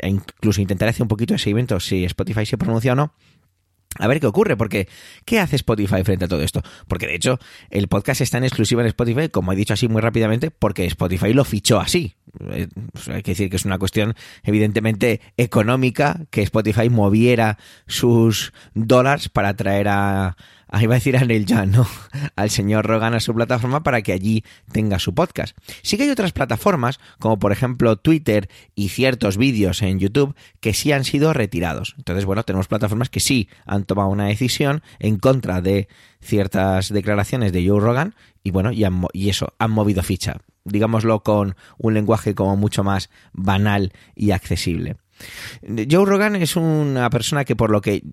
incluso 0.03 0.61
intentaré 0.61 0.91
hacer 0.91 1.01
un 1.01 1.07
poquito 1.07 1.33
de 1.33 1.39
seguimiento 1.39 1.79
si 1.79 2.03
Spotify 2.05 2.45
se 2.45 2.57
pronuncia 2.57 2.93
o 2.93 2.95
no 2.95 3.13
a 3.99 4.07
ver 4.07 4.19
qué 4.19 4.27
ocurre, 4.27 4.57
porque 4.57 4.87
¿qué 5.25 5.39
hace 5.39 5.55
Spotify 5.55 6.03
frente 6.03 6.25
a 6.25 6.27
todo 6.27 6.41
esto? 6.41 6.61
Porque 6.87 7.07
de 7.07 7.15
hecho 7.15 7.39
el 7.69 7.87
podcast 7.87 8.21
está 8.21 8.37
en 8.37 8.45
exclusiva 8.45 8.81
en 8.81 8.87
Spotify, 8.87 9.29
como 9.29 9.53
he 9.53 9.55
dicho 9.55 9.73
así 9.73 9.87
muy 9.87 10.01
rápidamente, 10.01 10.51
porque 10.51 10.85
Spotify 10.85 11.33
lo 11.33 11.43
fichó 11.43 11.79
así. 11.79 12.15
Eh, 12.49 12.67
pues 12.91 13.09
hay 13.09 13.21
que 13.21 13.31
decir 13.31 13.49
que 13.49 13.57
es 13.57 13.65
una 13.65 13.77
cuestión 13.77 14.15
evidentemente 14.43 15.21
económica 15.37 16.21
que 16.31 16.41
Spotify 16.41 16.89
moviera 16.89 17.59
sus 17.85 18.53
dólares 18.73 19.29
para 19.29 19.55
traer 19.55 19.87
a, 19.89 20.35
ahí 20.73 20.87
va 20.87 20.95
a 20.95 20.97
decir 20.97 21.15
a 21.15 21.23
Neil 21.23 21.45
¿no? 21.67 21.87
Al 22.35 22.49
señor 22.49 22.87
Rogan 22.87 23.13
a 23.13 23.19
su 23.19 23.33
plataforma 23.33 23.83
para 23.83 24.01
que 24.01 24.11
allí 24.11 24.43
tenga 24.71 24.97
su 24.97 25.13
podcast. 25.13 25.55
Sí 25.83 25.97
que 25.97 26.03
hay 26.03 26.09
otras 26.09 26.31
plataformas, 26.31 26.99
como 27.19 27.37
por 27.37 27.51
ejemplo 27.51 27.95
Twitter 27.95 28.49
y 28.73 28.89
ciertos 28.89 29.37
vídeos 29.37 29.83
en 29.83 29.99
YouTube, 29.99 30.35
que 30.59 30.73
sí 30.73 30.91
han 30.91 31.03
sido 31.03 31.31
retirados. 31.31 31.93
Entonces, 31.97 32.25
bueno, 32.25 32.43
tenemos 32.43 32.67
plataformas 32.67 33.09
que 33.09 33.19
sí 33.19 33.49
han 33.65 33.85
tomado 33.85 34.09
una 34.09 34.25
decisión 34.25 34.81
en 34.97 35.17
contra 35.17 35.61
de 35.61 35.87
ciertas 36.21 36.89
declaraciones 36.91 37.53
de 37.53 37.67
Joe 37.67 37.79
Rogan 37.79 38.15
y 38.43 38.49
bueno, 38.49 38.71
y, 38.71 38.83
y 39.13 39.29
eso, 39.29 39.53
han 39.59 39.71
movido 39.71 40.01
ficha. 40.01 40.37
Digámoslo 40.65 41.21
con 41.21 41.55
un 41.77 41.93
lenguaje 41.93 42.33
como 42.33 42.57
mucho 42.57 42.83
más 42.83 43.11
banal 43.31 43.93
y 44.15 44.31
accesible. 44.31 44.95
Joe 45.89 46.05
Rogan 46.05 46.35
es 46.35 46.55
una 46.55 47.09
persona 47.09 47.45
que 47.45 47.55
por 47.55 47.69
lo 47.69 47.81
que, 47.81 48.03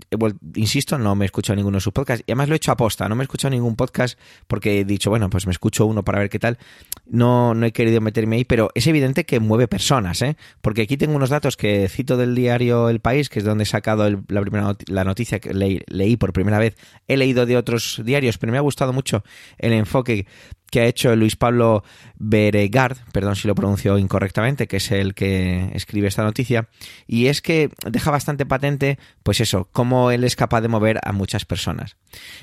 insisto, 0.54 0.98
no 0.98 1.14
me 1.14 1.24
he 1.24 1.26
escuchado 1.26 1.56
ninguno 1.56 1.78
de 1.78 1.80
sus 1.80 1.92
podcasts. 1.92 2.24
Y 2.26 2.32
además 2.32 2.48
lo 2.48 2.54
he 2.54 2.56
hecho 2.56 2.72
aposta, 2.72 3.08
no 3.08 3.16
me 3.16 3.22
he 3.22 3.24
escuchado 3.24 3.50
ningún 3.50 3.76
podcast 3.76 4.18
porque 4.46 4.80
he 4.80 4.84
dicho, 4.84 5.10
bueno, 5.10 5.30
pues 5.30 5.46
me 5.46 5.52
escucho 5.52 5.86
uno 5.86 6.04
para 6.04 6.18
ver 6.18 6.30
qué 6.30 6.38
tal, 6.38 6.58
no, 7.06 7.54
no 7.54 7.66
he 7.66 7.72
querido 7.72 8.00
meterme 8.00 8.36
ahí, 8.36 8.44
pero 8.44 8.70
es 8.74 8.86
evidente 8.86 9.24
que 9.24 9.40
mueve 9.40 9.68
personas, 9.68 10.22
¿eh? 10.22 10.36
porque 10.60 10.82
aquí 10.82 10.96
tengo 10.96 11.16
unos 11.16 11.30
datos 11.30 11.56
que 11.56 11.88
cito 11.88 12.16
del 12.16 12.34
diario 12.34 12.88
El 12.88 13.00
País, 13.00 13.28
que 13.28 13.40
es 13.40 13.44
donde 13.44 13.64
he 13.64 13.66
sacado 13.66 14.08
la, 14.28 14.40
primera 14.40 14.76
la 14.86 15.04
noticia 15.04 15.40
que 15.40 15.52
leí 15.54 16.16
por 16.16 16.32
primera 16.32 16.58
vez, 16.58 16.76
he 17.08 17.16
leído 17.16 17.46
de 17.46 17.56
otros 17.56 18.00
diarios, 18.04 18.38
pero 18.38 18.52
me 18.52 18.58
ha 18.58 18.62
gustado 18.62 18.92
mucho 18.92 19.24
el 19.58 19.72
enfoque 19.72 20.26
que 20.70 20.80
ha 20.80 20.86
hecho 20.86 21.14
Luis 21.16 21.36
Pablo 21.36 21.84
Beregard, 22.16 22.96
perdón 23.12 23.36
si 23.36 23.48
lo 23.48 23.54
pronuncio 23.54 23.98
incorrectamente, 23.98 24.66
que 24.66 24.78
es 24.78 24.90
el 24.90 25.14
que 25.14 25.70
escribe 25.74 26.08
esta 26.08 26.22
noticia, 26.22 26.68
y 27.06 27.26
es 27.26 27.42
que 27.42 27.70
deja 27.90 28.10
bastante 28.10 28.46
patente, 28.46 28.98
pues 29.22 29.40
eso, 29.40 29.68
cómo 29.72 30.10
él 30.10 30.24
es 30.24 30.36
capaz 30.36 30.60
de 30.60 30.68
mover 30.68 31.00
a 31.02 31.12
muchas 31.12 31.44
personas. 31.44 31.96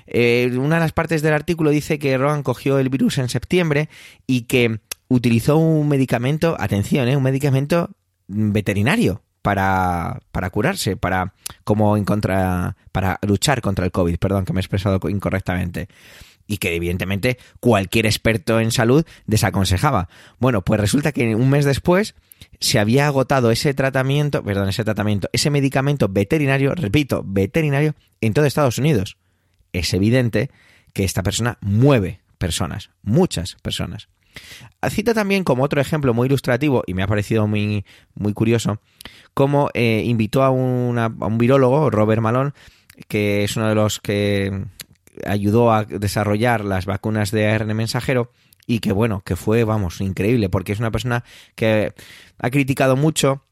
Eh, 0.05 0.51
una 0.57 0.75
de 0.75 0.81
las 0.81 0.91
partes 0.91 1.21
del 1.21 1.33
artículo 1.33 1.69
dice 1.69 1.99
que 1.99 2.17
Rogan 2.17 2.43
cogió 2.43 2.79
el 2.79 2.89
virus 2.89 3.17
en 3.17 3.29
septiembre 3.29 3.89
y 4.27 4.41
que 4.41 4.79
utilizó 5.07 5.57
un 5.57 5.87
medicamento, 5.87 6.55
atención, 6.59 7.07
eh, 7.07 7.15
un 7.15 7.23
medicamento 7.23 7.91
veterinario 8.27 9.23
para, 9.41 10.19
para 10.31 10.49
curarse, 10.49 10.97
para 10.97 11.33
como 11.63 11.95
en 11.95 12.03
contra, 12.03 12.75
para 12.91 13.17
luchar 13.25 13.61
contra 13.61 13.85
el 13.85 13.91
COVID, 13.91 14.17
perdón 14.17 14.43
que 14.43 14.51
me 14.51 14.59
he 14.59 14.61
expresado 14.61 14.99
incorrectamente 15.09 15.87
y 16.47 16.57
que 16.57 16.75
evidentemente 16.75 17.37
cualquier 17.59 18.05
experto 18.05 18.59
en 18.59 18.71
salud 18.71 19.05
desaconsejaba. 19.25 20.09
Bueno, 20.39 20.63
pues 20.63 20.79
resulta 20.79 21.11
que 21.11 21.35
un 21.35 21.49
mes 21.49 21.65
después 21.65 22.15
se 22.59 22.79
había 22.79 23.07
agotado 23.07 23.51
ese 23.51 23.73
tratamiento, 23.73 24.43
perdón, 24.43 24.69
ese 24.69 24.83
tratamiento, 24.83 25.29
ese 25.33 25.49
medicamento 25.49 26.07
veterinario, 26.07 26.73
repito, 26.73 27.23
veterinario, 27.25 27.95
en 28.21 28.33
todo 28.33 28.45
Estados 28.45 28.77
Unidos. 28.77 29.17
Es 29.73 29.93
evidente 29.93 30.49
que 30.93 31.03
esta 31.03 31.21
persona 31.23 31.57
mueve 31.61 32.21
personas, 32.37 32.89
muchas 33.03 33.55
personas. 33.61 34.09
Cita 34.89 35.13
también 35.13 35.43
como 35.43 35.63
otro 35.63 35.81
ejemplo 35.81 36.13
muy 36.13 36.27
ilustrativo, 36.27 36.83
y 36.87 36.93
me 36.93 37.03
ha 37.03 37.07
parecido 37.07 37.47
muy, 37.47 37.85
muy 38.15 38.33
curioso, 38.33 38.79
cómo 39.33 39.69
eh, 39.73 40.03
invitó 40.05 40.43
a, 40.43 40.47
a 40.47 40.51
un 40.51 41.37
virólogo, 41.37 41.89
Robert 41.89 42.21
Malone, 42.21 42.51
que 43.07 43.43
es 43.43 43.55
uno 43.57 43.69
de 43.69 43.75
los 43.75 43.99
que 43.99 44.65
ayudó 45.25 45.71
a 45.71 45.85
desarrollar 45.85 46.63
las 46.63 46.85
vacunas 46.85 47.31
de 47.31 47.47
ARN 47.47 47.75
mensajero 47.75 48.31
y 48.65 48.79
que 48.79 48.91
bueno, 48.91 49.21
que 49.25 49.35
fue, 49.35 49.63
vamos, 49.63 50.01
increíble, 50.01 50.49
porque 50.49 50.73
es 50.73 50.79
una 50.79 50.91
persona 50.91 51.23
que 51.55 51.93
ha 52.37 52.49
criticado 52.49 52.95
mucho 52.95 53.43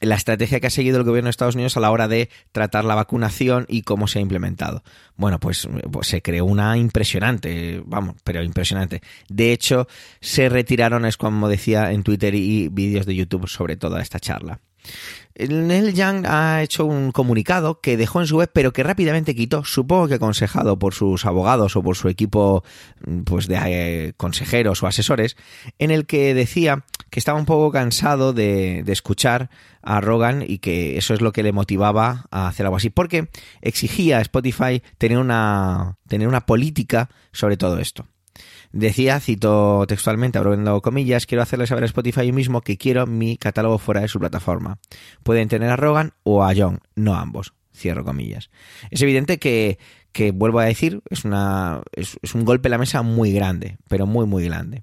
la 0.00 0.14
estrategia 0.14 0.60
que 0.60 0.66
ha 0.66 0.70
seguido 0.70 0.98
el 0.98 1.04
gobierno 1.04 1.28
de 1.28 1.30
Estados 1.30 1.54
Unidos 1.54 1.76
a 1.76 1.80
la 1.80 1.90
hora 1.90 2.06
de 2.06 2.28
tratar 2.52 2.84
la 2.84 2.94
vacunación 2.94 3.64
y 3.68 3.82
cómo 3.82 4.08
se 4.08 4.18
ha 4.18 4.22
implementado. 4.22 4.82
Bueno, 5.16 5.40
pues, 5.40 5.68
pues, 5.90 6.08
se 6.08 6.22
creó 6.22 6.44
una 6.44 6.76
impresionante, 6.76 7.82
vamos, 7.86 8.16
pero 8.24 8.42
impresionante. 8.42 9.00
De 9.28 9.52
hecho, 9.52 9.88
se 10.20 10.48
retiraron, 10.48 11.06
es 11.06 11.16
como 11.16 11.48
decía 11.48 11.92
en 11.92 12.02
Twitter 12.02 12.34
y 12.34 12.68
vídeos 12.68 13.06
de 13.06 13.14
YouTube 13.14 13.48
sobre 13.48 13.76
toda 13.76 14.02
esta 14.02 14.20
charla. 14.20 14.60
Neil 15.38 15.92
Young 15.92 16.24
ha 16.26 16.62
hecho 16.62 16.86
un 16.86 17.12
comunicado 17.12 17.80
que 17.80 17.98
dejó 17.98 18.20
en 18.20 18.26
su 18.26 18.38
web, 18.38 18.50
pero 18.52 18.72
que 18.72 18.82
rápidamente 18.82 19.34
quitó, 19.34 19.64
supongo 19.64 20.08
que 20.08 20.14
aconsejado 20.14 20.78
por 20.78 20.94
sus 20.94 21.26
abogados 21.26 21.76
o 21.76 21.82
por 21.82 21.94
su 21.96 22.08
equipo 22.08 22.64
pues 23.24 23.46
de 23.46 23.58
eh, 23.66 24.12
consejeros 24.16 24.82
o 24.82 24.86
asesores, 24.86 25.36
en 25.78 25.90
el 25.90 26.06
que 26.06 26.32
decía 26.32 26.84
que 27.10 27.20
estaba 27.20 27.38
un 27.38 27.44
poco 27.44 27.70
cansado 27.70 28.32
de, 28.32 28.82
de 28.82 28.92
escuchar 28.92 29.50
a 29.82 30.00
Rogan 30.00 30.42
y 30.46 30.58
que 30.58 30.96
eso 30.96 31.12
es 31.12 31.20
lo 31.20 31.32
que 31.32 31.42
le 31.42 31.52
motivaba 31.52 32.26
a 32.30 32.48
hacer 32.48 32.64
algo 32.64 32.76
así, 32.76 32.88
porque 32.88 33.28
exigía 33.60 34.18
a 34.18 34.22
Spotify 34.22 34.82
tener 34.96 35.18
una, 35.18 35.98
tener 36.08 36.28
una 36.28 36.46
política 36.46 37.10
sobre 37.32 37.58
todo 37.58 37.78
esto. 37.78 38.06
Decía, 38.72 39.20
cito 39.20 39.84
textualmente, 39.86 40.38
abriendo 40.38 40.80
comillas, 40.82 41.26
quiero 41.26 41.42
hacerle 41.42 41.66
saber 41.66 41.84
a 41.84 41.86
Spotify 41.86 42.32
mismo 42.32 42.60
que 42.60 42.76
quiero 42.76 43.06
mi 43.06 43.36
catálogo 43.36 43.78
fuera 43.78 44.00
de 44.00 44.08
su 44.08 44.18
plataforma. 44.18 44.78
Pueden 45.22 45.48
tener 45.48 45.70
a 45.70 45.76
Rogan 45.76 46.12
o 46.22 46.44
a 46.44 46.52
John, 46.56 46.80
no 46.94 47.14
ambos. 47.14 47.54
Cierro 47.74 48.04
comillas. 48.04 48.50
Es 48.90 49.02
evidente 49.02 49.38
que, 49.38 49.78
que 50.12 50.30
vuelvo 50.30 50.60
a 50.60 50.64
decir, 50.64 51.02
es, 51.10 51.26
una, 51.26 51.82
es, 51.92 52.16
un 52.34 52.46
golpe 52.46 52.68
en 52.68 52.70
la 52.70 52.78
mesa 52.78 53.02
muy 53.02 53.32
grande, 53.32 53.76
pero 53.88 54.06
muy, 54.06 54.24
muy 54.24 54.44
grande. 54.44 54.82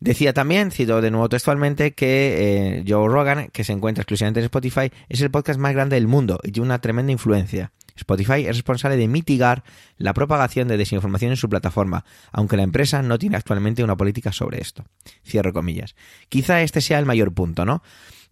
Decía 0.00 0.32
también, 0.32 0.70
cito 0.70 1.00
de 1.00 1.10
nuevo 1.10 1.28
textualmente, 1.28 1.92
que 1.92 2.78
eh, 2.78 2.84
Joe 2.86 3.08
Rogan, 3.08 3.48
que 3.52 3.64
se 3.64 3.72
encuentra 3.72 4.02
exclusivamente 4.02 4.40
en 4.40 4.44
Spotify, 4.44 4.92
es 5.08 5.20
el 5.20 5.30
podcast 5.30 5.58
más 5.58 5.72
grande 5.72 5.96
del 5.96 6.06
mundo 6.06 6.38
y 6.42 6.52
tiene 6.52 6.66
una 6.66 6.80
tremenda 6.80 7.12
influencia. 7.12 7.72
Spotify 7.96 8.46
es 8.46 8.56
responsable 8.56 8.96
de 8.96 9.08
mitigar 9.08 9.64
la 9.96 10.14
propagación 10.14 10.68
de 10.68 10.76
desinformación 10.76 11.32
en 11.32 11.36
su 11.36 11.48
plataforma, 11.48 12.04
aunque 12.30 12.56
la 12.56 12.62
empresa 12.62 13.02
no 13.02 13.18
tiene 13.18 13.36
actualmente 13.36 13.82
una 13.82 13.96
política 13.96 14.30
sobre 14.30 14.60
esto. 14.60 14.84
Cierro 15.26 15.52
comillas. 15.52 15.96
Quizá 16.28 16.62
este 16.62 16.80
sea 16.80 17.00
el 17.00 17.06
mayor 17.06 17.32
punto, 17.32 17.64
¿no? 17.64 17.82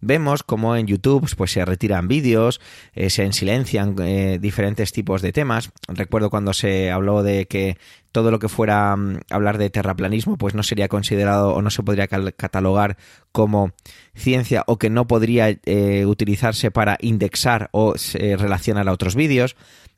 vemos 0.01 0.43
como 0.43 0.75
en 0.75 0.87
YouTube 0.87 1.27
pues, 1.37 1.51
se 1.51 1.65
retiran 1.65 2.07
vídeos, 2.07 2.61
eh, 2.93 3.09
se 3.09 3.31
silencian 3.33 3.95
eh, 3.99 4.37
diferentes 4.39 4.91
tipos 4.91 5.21
de 5.21 5.31
temas. 5.31 5.71
Recuerdo 5.87 6.29
cuando 6.29 6.53
se 6.53 6.91
habló 6.91 7.23
de 7.23 7.47
que 7.47 7.77
todo 8.17 8.31
lo 8.31 8.39
que 8.39 8.49
fuera 8.49 8.95
mm, 8.95 9.19
hablar 9.29 9.59
de 9.59 9.69
terraplanismo 9.69 10.37
pues 10.37 10.55
no 10.55 10.63
sería 10.63 10.87
considerado 10.87 11.53
o 11.53 11.61
no 11.61 11.69
se 11.69 11.83
podría 11.83 12.07
catalogar 12.07 12.97
como 13.31 13.73
ciencia 14.15 14.63
o 14.65 14.79
que 14.79 14.89
no 14.89 15.05
podría 15.05 15.49
eh, 15.49 16.05
utilizarse 16.07 16.71
para 16.71 16.97
indexar 16.99 17.69
o 17.73 17.93
relacionar 18.39 18.89
a 18.89 18.91
otros 18.91 19.13
vídeos 19.15 19.55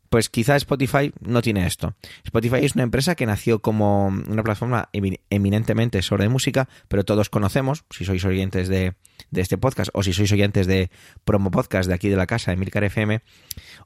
pues 0.10 0.30
quizá 0.30 0.56
Spotify 0.56 1.14
no 1.22 1.42
tiene 1.42 1.66
esto. 1.66 1.96
Spotify 2.26 2.58
es 2.66 2.74
una 2.76 2.84
empresa 2.84 3.16
que 3.16 3.26
nació 3.26 3.60
como 3.60 4.08
una 4.08 4.44
plataforma 4.44 4.90
eminentemente 4.92 6.02
sobre 6.02 6.30
música, 6.30 6.68
pero 6.88 7.06
todos 7.06 7.30
conocemos, 7.30 7.86
si 7.92 8.06
sois 8.06 8.26
oyentes 8.26 8.68
de, 8.68 8.96
de 9.30 9.42
este 9.42 9.58
podcast 9.58 9.92
o 9.94 10.04
si 10.04 10.14
sois 10.14 10.32
oyentes 10.32 10.68
de 10.68 10.90
promo 11.24 11.52
podcast 11.52 11.88
de 11.88 11.94
aquí 11.94 12.10
de 12.10 12.16
la 12.16 12.26
casa, 12.26 12.52
de 12.52 12.58
Milcar 12.58 12.84
FM, 12.84 13.22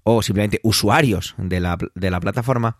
o 0.03 0.21
simplemente 0.21 0.59
usuarios 0.63 1.35
de 1.37 1.59
la, 1.59 1.77
de 1.93 2.09
la 2.09 2.19
plataforma, 2.19 2.77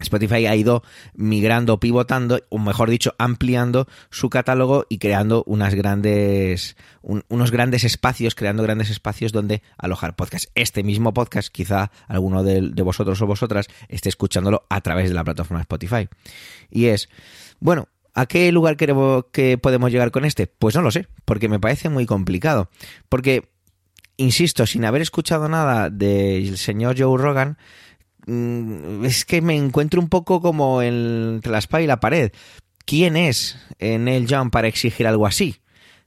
Spotify 0.00 0.46
ha 0.46 0.54
ido 0.54 0.82
migrando, 1.14 1.80
pivotando, 1.80 2.40
o 2.48 2.58
mejor 2.58 2.90
dicho, 2.90 3.14
ampliando 3.18 3.86
su 4.10 4.30
catálogo 4.30 4.86
y 4.88 4.98
creando 4.98 5.42
unas 5.46 5.74
grandes, 5.74 6.76
unos 7.02 7.50
grandes 7.50 7.84
espacios, 7.84 8.34
creando 8.34 8.62
grandes 8.62 8.90
espacios 8.90 9.32
donde 9.32 9.62
alojar 9.78 10.16
podcasts. 10.16 10.50
Este 10.54 10.82
mismo 10.82 11.14
podcast, 11.14 11.48
quizá 11.48 11.90
alguno 12.08 12.42
de, 12.42 12.60
vosotros 12.82 13.20
o 13.22 13.26
vosotras 13.26 13.68
esté 13.88 14.08
escuchándolo 14.08 14.64
a 14.68 14.80
través 14.80 15.08
de 15.08 15.14
la 15.14 15.24
plataforma 15.24 15.62
Spotify. 15.62 16.08
Y 16.70 16.86
es, 16.86 17.08
bueno, 17.60 17.88
¿A 18.18 18.24
qué 18.24 18.50
lugar 18.50 18.78
queremos 18.78 19.26
que 19.30 19.58
podemos 19.58 19.92
llegar 19.92 20.10
con 20.10 20.24
este? 20.24 20.46
Pues 20.46 20.74
no 20.74 20.80
lo 20.80 20.90
sé, 20.90 21.06
porque 21.26 21.50
me 21.50 21.60
parece 21.60 21.90
muy 21.90 22.06
complicado. 22.06 22.70
Porque, 23.10 23.50
insisto, 24.16 24.64
sin 24.64 24.86
haber 24.86 25.02
escuchado 25.02 25.50
nada 25.50 25.90
del 25.90 26.56
señor 26.56 26.96
Joe 26.98 27.18
Rogan, 27.20 27.58
es 28.26 29.24
que 29.24 29.40
me 29.40 29.56
encuentro 29.56 30.00
un 30.00 30.08
poco 30.08 30.40
como 30.40 30.82
entre 30.82 31.52
la 31.52 31.58
espada 31.58 31.82
y 31.82 31.86
la 31.86 32.00
pared. 32.00 32.32
¿Quién 32.84 33.16
es 33.16 33.58
Neil 33.80 34.26
Young 34.26 34.50
para 34.50 34.68
exigir 34.68 35.06
algo 35.06 35.26
así? 35.26 35.60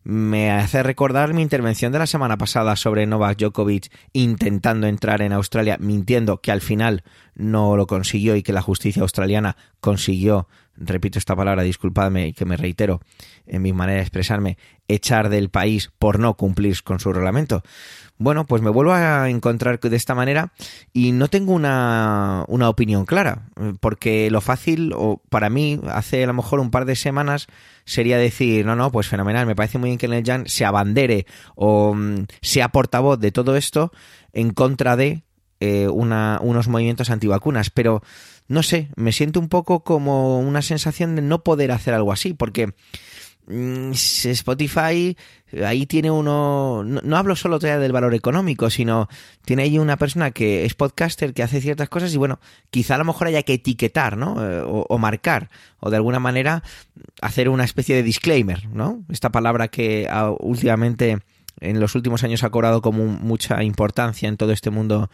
me 0.03 0.49
hace 0.49 0.82
recordar 0.82 1.34
mi 1.34 1.41
intervención 1.41 1.91
de 1.91 1.99
la 1.99 2.08
semana 2.08 2.38
pasada 2.38 2.75
sobre 2.75 3.05
Novak 3.05 3.38
Djokovic 3.38 3.91
intentando 4.13 4.88
entrar 4.88 5.21
en 5.21 5.34
Australia, 5.34 5.77
mintiendo 5.79 6.41
que 6.41 6.51
al 6.51 6.62
final 6.62 7.03
no 7.36 7.75
lo 7.75 7.86
consiguió 7.86 8.36
y 8.36 8.41
que 8.41 8.53
la 8.53 8.62
justicia 8.62 9.01
australiana 9.01 9.58
consiguió 9.82 10.47
repito 10.79 11.19
esta 11.19 11.36
palabra, 11.36 11.63
disculpadme 11.63 12.27
y 12.27 12.34
que 12.34 12.45
me 12.45 12.58
reitero 12.58 13.01
en 13.45 13.62
mi 13.62 13.73
manera 13.73 13.97
de 13.97 14.03
expresarme, 14.03 14.58
echar 14.88 15.29
del 15.29 15.49
país 15.49 15.91
por 15.99 16.19
no 16.19 16.36
cumplir 16.36 16.82
con 16.84 16.99
su 16.99 17.12
reglamento. 17.12 17.63
Bueno, 18.21 18.45
pues 18.45 18.62
me 18.62 18.69
vuelvo 18.69 18.91
a 18.91 19.29
encontrar 19.29 19.79
de 19.79 19.95
esta 19.95 20.13
manera 20.13 20.51
y 20.91 21.13
no 21.13 21.29
tengo 21.29 21.53
una, 21.53 22.43
una 22.49 22.67
opinión 22.67 23.05
clara, 23.05 23.47
porque 23.79 24.29
lo 24.29 24.41
fácil, 24.41 24.91
o 24.93 25.21
para 25.29 25.49
mí, 25.49 25.79
hace 25.88 26.25
a 26.25 26.27
lo 26.27 26.34
mejor 26.34 26.60
un 26.60 26.69
par 26.69 26.84
de 26.84 26.97
semanas, 26.97 27.47
sería 27.86 28.17
decir, 28.17 28.65
no, 28.65 28.75
no, 28.75 28.91
pues 28.91 29.08
fenomenal, 29.08 29.45
me 29.45 29.55
parece 29.55 29.77
muy 29.77 29.89
bien 29.89 29.97
que 29.97 30.08
el 30.08 30.25
Jan 30.25 30.47
se 30.47 30.65
abandere 30.65 31.27
o 31.55 31.93
mm, 31.95 32.25
sea 32.41 32.69
portavoz 32.73 33.21
de 33.21 33.32
todo 33.32 33.55
esto 33.55 33.93
en 34.34 34.51
contra 34.51 34.97
de 34.97 35.23
eh, 35.62 35.88
unos 35.88 36.67
movimientos 36.67 37.10
antivacunas, 37.10 37.69
pero 37.69 38.01
no 38.49 38.63
sé, 38.63 38.89
me 38.97 39.13
siento 39.13 39.39
un 39.39 39.47
poco 39.47 39.86
como 39.86 40.39
una 40.39 40.62
sensación 40.62 41.15
de 41.15 41.21
no 41.21 41.41
poder 41.41 41.71
hacer 41.71 41.93
algo 41.93 42.12
así, 42.12 42.34
porque 42.34 42.73
Spotify 43.51 45.17
ahí 45.65 45.88
tiene 45.88 46.12
uno 46.12 46.83
no, 46.83 47.17
hablo 47.17 47.35
solo 47.35 47.57
del 47.57 47.91
valor 47.91 48.13
económico 48.13 48.69
sino 48.69 49.09
tiene 49.43 49.63
ahí 49.63 49.79
una 49.79 49.97
persona 49.97 50.29
que 50.29 50.65
es 50.65 50.75
podcaster 50.75 51.33
que 51.33 51.41
hace 51.41 51.59
ciertas 51.59 51.89
cosas 51.89 52.13
y 52.13 52.17
bueno 52.17 52.39
quizá 52.69 52.95
a 52.95 52.97
lo 52.99 53.05
mejor 53.05 53.27
haya 53.27 53.41
que 53.41 53.53
etiquetar 53.53 54.17
no 54.17 54.35
eh, 54.45 54.62
o, 54.63 54.97
marcar 54.99 55.49
o 55.79 55.89
de 55.89 55.95
alguna 55.95 56.19
manera 56.19 56.62
hacer 57.21 57.49
una 57.49 57.63
especie 57.63 57.95
de 57.95 58.03
disclaimer 58.03 58.69
no 58.69 59.03
esta 59.09 59.31
palabra 59.31 59.67
que 59.69 60.07
ah, 60.09 60.31
últimamente 60.39 61.17
en 61.62 61.79
los 61.79 61.95
últimos 61.95 62.23
años 62.23 62.43
ha 62.43 62.51
cobrado 62.51 62.81
como 62.81 63.05
mucha 63.05 63.63
importancia 63.63 64.29
en 64.29 64.38
todo 64.38 64.51
este 64.51 64.69
mundo 64.69 65.09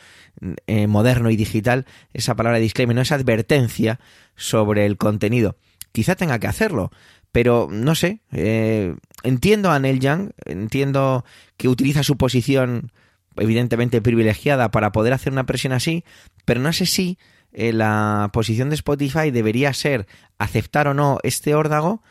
eh, 0.67 0.85
moderno 0.85 1.31
y 1.31 1.35
digital, 1.35 1.85
esa 2.13 2.35
palabra 2.35 2.59
disclaimer, 2.59 2.95
no 2.95 3.01
esa 3.01 3.15
advertencia 3.15 3.99
sobre 4.35 4.85
el 4.85 4.97
contenido. 4.97 5.57
Quizá 5.91 6.15
tenga 6.15 6.39
que 6.39 6.47
hacerlo, 6.47 6.91
pero 7.35 7.67
no 7.69 7.95
sé, 7.95 8.21
eh, 8.31 8.95
entiendo 9.23 9.69
a 9.69 9.77
Neil 9.77 9.99
Young, 9.99 10.29
entiendo 10.45 11.25
que 11.57 11.67
utiliza 11.67 12.01
su 12.01 12.15
posición 12.15 12.93
evidentemente 13.35 14.01
privilegiada 14.01 14.71
para 14.71 14.93
poder 14.93 15.11
hacer 15.11 15.33
una 15.33 15.45
presión 15.45 15.73
así, 15.73 16.05
pero 16.45 16.61
no 16.61 16.71
sé 16.71 16.85
si 16.85 17.17
eh, 17.51 17.73
la 17.73 18.29
posición 18.31 18.69
de 18.69 18.75
Spotify 18.75 19.31
debería 19.31 19.73
ser 19.73 20.07
aceptar 20.37 20.87
o 20.87 20.93
no 20.93 21.17
este 21.23 21.55
órdago 21.55 22.01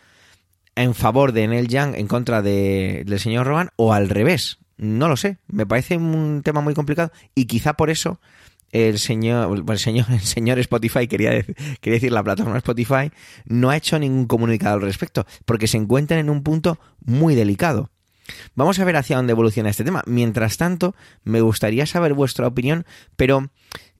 en 0.74 0.94
favor 0.94 1.32
de 1.32 1.48
Neil 1.48 1.68
Young 1.68 1.94
en 1.94 2.06
contra 2.06 2.42
de, 2.42 3.04
del 3.06 3.18
señor 3.18 3.46
Rogan 3.46 3.70
o 3.76 3.94
al 3.94 4.10
revés. 4.10 4.58
No 4.76 5.08
lo 5.08 5.16
sé. 5.16 5.38
Me 5.46 5.64
parece 5.64 5.96
un 5.96 6.42
tema 6.44 6.60
muy 6.60 6.74
complicado 6.74 7.12
y 7.34 7.46
quizá 7.46 7.72
por 7.72 7.88
eso 7.88 8.20
el 8.74 8.98
señor, 8.98 9.64
el 9.70 9.78
señor, 9.78 10.06
el 10.10 10.20
señor 10.20 10.58
Spotify, 10.58 11.06
quería 11.06 11.30
decir, 11.30 11.56
decir 11.80 12.12
la 12.12 12.24
plataforma 12.24 12.58
Spotify, 12.58 13.10
no 13.46 13.70
ha 13.70 13.76
hecho 13.76 13.98
ningún 13.98 14.26
comunicado 14.26 14.74
al 14.74 14.82
respecto, 14.82 15.26
porque 15.44 15.68
se 15.68 15.76
encuentran 15.76 16.18
en 16.18 16.28
un 16.28 16.42
punto 16.42 16.78
muy 17.00 17.36
delicado. 17.36 17.90
Vamos 18.56 18.80
a 18.80 18.84
ver 18.84 18.96
hacia 18.96 19.16
dónde 19.16 19.30
evoluciona 19.30 19.70
este 19.70 19.84
tema. 19.84 20.02
Mientras 20.06 20.56
tanto, 20.56 20.96
me 21.22 21.40
gustaría 21.40 21.86
saber 21.86 22.14
vuestra 22.14 22.48
opinión, 22.48 22.84
pero 23.16 23.50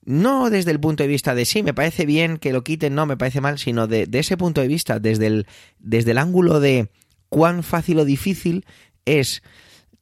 no 0.04 0.50
desde 0.50 0.72
el 0.72 0.80
punto 0.80 1.04
de 1.04 1.08
vista 1.08 1.36
de 1.36 1.44
sí, 1.44 1.62
me 1.62 1.74
parece 1.74 2.04
bien 2.04 2.38
que 2.38 2.52
lo 2.52 2.64
quiten, 2.64 2.96
no, 2.96 3.06
me 3.06 3.16
parece 3.16 3.40
mal, 3.40 3.58
sino 3.58 3.86
de, 3.86 4.06
de 4.06 4.18
ese 4.18 4.36
punto 4.36 4.60
de 4.60 4.68
vista, 4.68 4.98
desde 4.98 5.28
el, 5.28 5.46
desde 5.78 6.10
el 6.10 6.18
ángulo 6.18 6.58
de 6.58 6.90
cuán 7.28 7.62
fácil 7.62 8.00
o 8.00 8.04
difícil 8.04 8.66
es 9.04 9.42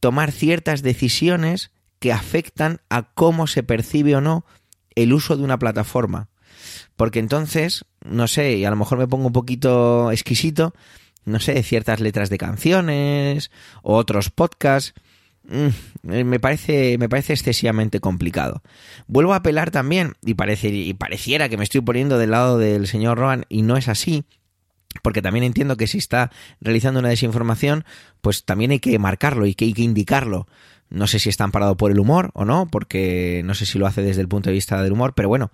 tomar 0.01 0.33
ciertas 0.33 0.83
decisiones 0.83 1.73
que 1.99 2.13
afectan 2.13 2.81
a 2.89 3.13
cómo 3.13 3.47
se 3.47 3.63
percibe 3.63 4.17
o 4.17 4.21
no 4.21 4.47
el 4.97 5.13
uso 5.13 5.37
de 5.37 5.45
una 5.45 5.59
plataforma. 5.59 6.29
Porque 6.97 7.19
entonces, 7.19 7.85
no 8.05 8.29
sé, 8.29 8.57
y 8.57 8.65
a 8.65 8.71
lo 8.71 8.77
mejor 8.77 8.99
me 8.99 9.09
pongo 9.09 9.27
un 9.27 9.33
poquito 9.33 10.13
exquisito, 10.13 10.75
no 11.25 11.41
sé, 11.41 11.63
ciertas 11.63 12.01
letras 12.01 12.31
de 12.31 12.39
canciones 12.39 13.51
o 13.83 13.97
otros 13.97 14.31
podcasts 14.31 14.95
Mm, 15.45 16.13
eh, 16.13 16.25
me 16.25 16.39
parece, 16.39 16.99
me 16.99 17.09
parece 17.09 17.33
excesivamente 17.33 18.01
complicado. 18.01 18.63
Vuelvo 19.07 19.33
a 19.33 19.37
apelar 19.37 19.71
también, 19.71 20.15
y, 20.23 20.35
parece, 20.35 20.69
y 20.69 20.95
pareciera 20.95 21.49
que 21.49 21.57
me 21.57 21.65
estoy 21.65 21.81
poniendo 21.81 22.19
del 22.19 22.31
lado 22.31 22.59
del 22.59 22.87
señor 22.87 23.19
Rohan, 23.19 23.45
y 23.49 23.63
no 23.63 23.77
es 23.77 23.89
así, 23.89 24.25
porque 25.03 25.23
también 25.23 25.45
entiendo 25.45 25.77
que 25.77 25.87
si 25.87 25.99
está 25.99 26.31
realizando 26.61 27.01
una 27.01 27.09
desinformación, 27.09 27.85
pues 28.21 28.45
también 28.45 28.71
hay 28.71 28.79
que 28.79 28.99
marcarlo 28.99 29.47
y 29.47 29.55
que 29.55 29.65
hay 29.65 29.73
que 29.73 29.83
indicarlo. 29.83 30.47
No 30.93 31.07
sé 31.07 31.19
si 31.19 31.31
está 31.31 31.45
amparado 31.45 31.77
por 31.77 31.91
el 31.91 31.99
humor 31.99 32.31
o 32.35 32.45
no, 32.45 32.69
porque 32.71 33.41
no 33.47 33.55
sé 33.55 33.65
si 33.65 33.79
lo 33.79 33.87
hace 33.87 34.03
desde 34.03 34.21
el 34.21 34.29
punto 34.29 34.51
de 34.51 34.55
vista 34.55 34.83
del 34.83 34.93
humor, 34.93 35.15
pero 35.15 35.29
bueno, 35.29 35.51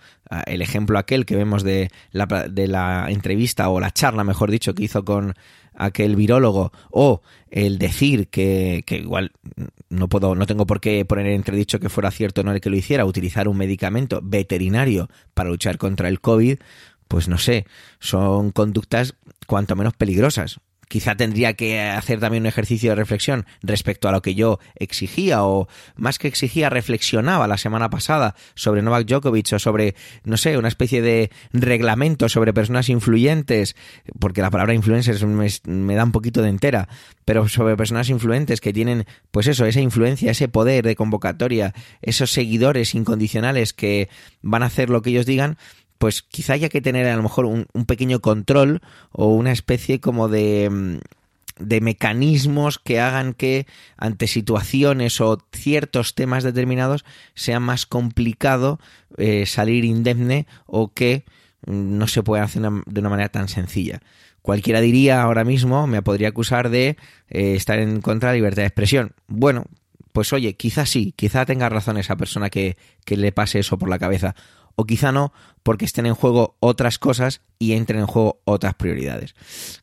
el 0.47 0.63
ejemplo 0.63 0.99
aquel 0.99 1.27
que 1.27 1.37
vemos 1.37 1.63
de 1.63 1.91
la, 2.11 2.27
de 2.27 2.67
la 2.67 3.07
entrevista 3.09 3.69
o 3.69 3.79
la 3.79 3.93
charla, 3.93 4.25
mejor 4.25 4.51
dicho, 4.51 4.75
que 4.75 4.83
hizo 4.83 5.05
con 5.05 5.35
aquel 5.79 6.17
virólogo 6.17 6.73
o 6.91 7.23
el 7.51 7.79
decir 7.79 8.29
que, 8.29 8.83
que, 8.85 8.97
igual 8.97 9.31
no 9.89 10.09
puedo 10.09 10.35
no 10.35 10.45
tengo 10.45 10.67
por 10.67 10.81
qué 10.81 11.05
poner 11.05 11.27
en 11.27 11.35
entredicho 11.35 11.79
que 11.79 11.89
fuera 11.89 12.11
cierto 12.11 12.41
o 12.41 12.45
no 12.45 12.53
el 12.53 12.61
que 12.61 12.69
lo 12.69 12.77
hiciera 12.77 13.05
utilizar 13.05 13.47
un 13.47 13.57
medicamento 13.57 14.21
veterinario 14.23 15.09
para 15.35 15.51
luchar 15.51 15.79
contra 15.79 16.09
el 16.09 16.21
COVID 16.21 16.59
pues 17.07 17.29
no 17.29 17.39
sé 17.39 17.65
son 18.01 18.51
conductas 18.51 19.15
cuanto 19.47 19.77
menos 19.77 19.95
peligrosas 19.95 20.61
quizá 20.89 21.17
tendría 21.17 21.55
que 21.55 21.81
hacer 21.81 22.19
también 22.19 22.43
un 22.43 22.49
ejercicio 22.49 22.91
de 22.91 22.97
reflexión 22.97 23.47
respecto 23.63 24.09
a 24.09 24.13
lo 24.13 24.23
que 24.23 24.35
yo 24.35 24.59
exigía 24.75 25.45
o 25.45 25.69
más 25.97 26.19
que 26.19 26.29
exigía 26.29 26.71
reflexionaba 26.71 27.47
la 27.47 27.59
semana 27.59 27.91
pasada 27.91 28.35
sobre 28.55 28.83
Novak 28.83 29.07
Djokovic 29.07 29.53
o 29.53 29.59
sobre 29.59 29.95
no 30.25 30.37
sé 30.37 30.59
una 30.59 30.69
especie 30.69 31.03
de 31.03 31.31
reglamento 31.53 32.29
sobre 32.29 32.53
personas 32.53 32.89
influyentes 32.89 33.77
porque 34.19 34.43
la 34.43 34.51
palabra 34.51 34.75
influencers 34.75 35.23
me, 35.25 35.49
me 35.67 35.95
da 35.95 36.05
un 36.05 36.13
poquito 36.13 36.43
de 36.43 36.49
entera 36.49 36.89
pero 37.25 37.49
sobre 37.49 37.77
personas 37.77 38.09
influentes 38.09 38.61
que 38.61 38.73
tienen 38.73 39.07
pues 39.31 39.47
eso 39.47 39.67
esa 39.67 39.81
influencia 39.81 40.31
ese 40.31 40.49
poder 40.49 40.85
de 40.85 40.97
convocatoria 40.97 41.75
esos 42.01 42.31
seguidores 42.31 42.95
incondicionales 42.95 43.73
que 43.73 44.09
van 44.43 44.63
a 44.63 44.67
hacer 44.67 44.91
lo 44.91 45.03
que 45.03 45.11
ellos 45.11 45.27
digan 45.27 45.59
pues 45.99 46.23
quizá 46.23 46.55
haya 46.55 46.69
que 46.69 46.81
tener 46.81 47.07
a 47.07 47.17
lo 47.17 47.23
mejor 47.23 47.45
un, 47.45 47.67
pequeño 47.87 48.21
control 48.21 48.81
o 49.13 49.27
una 49.29 49.53
especie 49.53 50.01
como 50.01 50.29
de 50.29 50.71
mm, 50.71 50.99
de 51.59 51.81
mecanismos 51.81 52.79
que 52.79 53.01
hagan 53.01 53.35
que 53.35 53.67
ante 53.97 54.27
situaciones 54.27 55.21
o 55.21 55.39
ciertos 55.53 56.15
temas 56.15 56.45
determinados 56.45 57.05
sea 57.35 57.61
más 57.61 57.87
complicado 57.87 58.79
eh, 59.17 59.45
salir 59.47 59.85
indemne 59.85 60.47
o 60.67 60.93
que 60.93 61.25
mm, 61.67 61.99
no 61.99 62.07
se 62.07 62.23
pueda 62.23 62.45
hacer 62.45 62.63
de 62.63 63.01
una 63.01 63.11
manera 63.11 63.29
tan 63.29 63.49
sencilla. 63.49 64.01
Cualquiera 64.43 64.81
diría 64.81 65.21
ahora 65.21 65.45
mismo, 65.45 65.87
me 65.87 66.01
podría 66.01 66.29
acusar 66.29 66.71
de 66.71 66.97
eh, 67.29 67.55
estar 67.55 67.79
en 67.81 68.01
contra 68.01 68.31
de 68.31 68.35
la 68.35 68.39
libertad 68.39 68.63
de 68.63 68.69
expresión. 68.69 69.13
Bueno, 69.27 69.67
pues 70.13 70.33
oye, 70.33 70.55
quizá 70.55 70.87
sí, 70.87 71.13
quizá 71.17 71.45
tenga 71.45 71.69
razón 71.69 71.99
esa 71.99 72.17
persona 72.17 72.49
que, 72.49 72.77
que 73.05 73.17
le 73.17 73.33
pase 73.33 73.59
eso 73.59 73.79
por 73.79 73.89
la 73.89 73.99
cabeza 73.99 74.35
o 74.81 74.87
quizá 74.87 75.11
no, 75.11 75.33
porque 75.65 75.85
estén 75.85 76.07
en 76.07 76.15
juego 76.15 76.55
otras 76.61 77.01
cosas 77.01 77.43
y 77.59 77.73
entren 77.73 77.99
en 77.99 78.07
juego 78.07 78.41
otras 78.45 78.75
prioridades. 78.75 79.35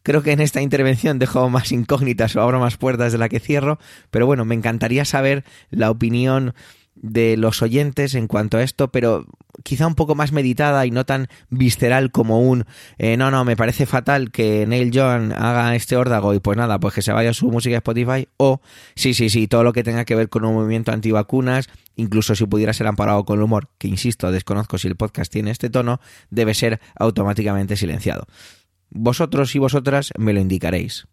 Creo 0.03 0.23
que 0.23 0.31
en 0.31 0.39
esta 0.39 0.61
intervención 0.61 1.19
dejo 1.19 1.49
más 1.49 1.73
incógnitas 1.73 2.33
o 2.37 2.41
abro 2.41 2.61
más 2.61 2.77
puertas 2.77 3.11
de 3.11 3.17
la 3.17 3.27
que 3.27 3.41
cierro, 3.41 3.77
pero 4.09 4.25
bueno, 4.25 4.45
me 4.45 4.55
encantaría 4.55 5.03
saber 5.03 5.43
la 5.69 5.91
opinión 5.91 6.55
de 6.95 7.35
los 7.35 7.61
oyentes 7.61 8.15
en 8.15 8.27
cuanto 8.27 8.57
a 8.57 8.63
esto, 8.63 8.89
pero 8.89 9.25
quizá 9.65 9.87
un 9.87 9.95
poco 9.95 10.13
más 10.13 10.31
meditada 10.31 10.85
y 10.85 10.91
no 10.91 11.05
tan 11.05 11.27
visceral 11.49 12.11
como 12.11 12.39
un 12.39 12.65
eh, 12.99 13.17
no, 13.17 13.31
no, 13.31 13.43
me 13.43 13.57
parece 13.57 13.87
fatal 13.87 14.31
que 14.31 14.67
Neil 14.67 14.91
John 14.93 15.33
haga 15.33 15.75
este 15.75 15.97
órdago 15.97 16.35
y 16.35 16.39
pues 16.39 16.55
nada, 16.55 16.79
pues 16.79 16.93
que 16.93 17.01
se 17.01 17.11
vaya 17.11 17.33
su 17.33 17.49
música 17.49 17.75
a 17.75 17.79
Spotify 17.79 18.27
o 18.37 18.61
sí, 18.95 19.15
sí, 19.15 19.29
sí, 19.29 19.47
todo 19.47 19.63
lo 19.63 19.73
que 19.73 19.83
tenga 19.83 20.05
que 20.05 20.13
ver 20.13 20.29
con 20.29 20.45
un 20.45 20.53
movimiento 20.53 20.91
antivacunas, 20.91 21.67
incluso 21.95 22.35
si 22.35 22.45
pudiera 22.45 22.73
ser 22.73 22.85
amparado 22.85 23.25
con 23.25 23.39
el 23.39 23.43
humor, 23.43 23.69
que 23.79 23.87
insisto, 23.87 24.31
desconozco 24.31 24.77
si 24.77 24.87
el 24.87 24.95
podcast 24.95 25.33
tiene 25.33 25.49
este 25.49 25.71
tono, 25.71 25.99
debe 26.29 26.53
ser 26.53 26.79
automáticamente 26.95 27.75
silenciado. 27.75 28.27
Vosotros 28.91 29.55
y 29.55 29.59
vosotras 29.59 30.11
me 30.17 30.33
lo 30.33 30.41
indicaréis. 30.41 31.07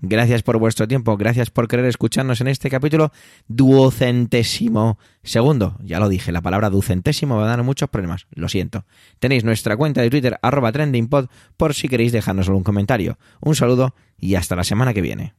Gracias 0.00 0.42
por 0.42 0.58
vuestro 0.58 0.86
tiempo, 0.86 1.16
gracias 1.16 1.50
por 1.50 1.68
querer 1.68 1.86
escucharnos 1.86 2.40
en 2.42 2.48
este 2.48 2.68
capítulo 2.68 3.12
duocentésimo 3.48 4.98
segundo. 5.22 5.78
Ya 5.82 5.98
lo 5.98 6.08
dije, 6.08 6.32
la 6.32 6.42
palabra 6.42 6.68
ducentésimo 6.68 7.36
va 7.36 7.44
a 7.44 7.48
dar 7.48 7.62
muchos 7.62 7.88
problemas, 7.88 8.26
lo 8.30 8.48
siento. 8.48 8.84
Tenéis 9.18 9.44
nuestra 9.44 9.76
cuenta 9.76 10.02
de 10.02 10.10
Twitter 10.10 10.38
arroba 10.42 10.70
trendingpod 10.70 11.28
por 11.56 11.74
si 11.74 11.88
queréis 11.88 12.12
dejarnos 12.12 12.48
algún 12.48 12.64
comentario. 12.64 13.18
Un 13.40 13.54
saludo 13.54 13.94
y 14.18 14.34
hasta 14.34 14.54
la 14.54 14.64
semana 14.64 14.92
que 14.92 15.00
viene. 15.00 15.34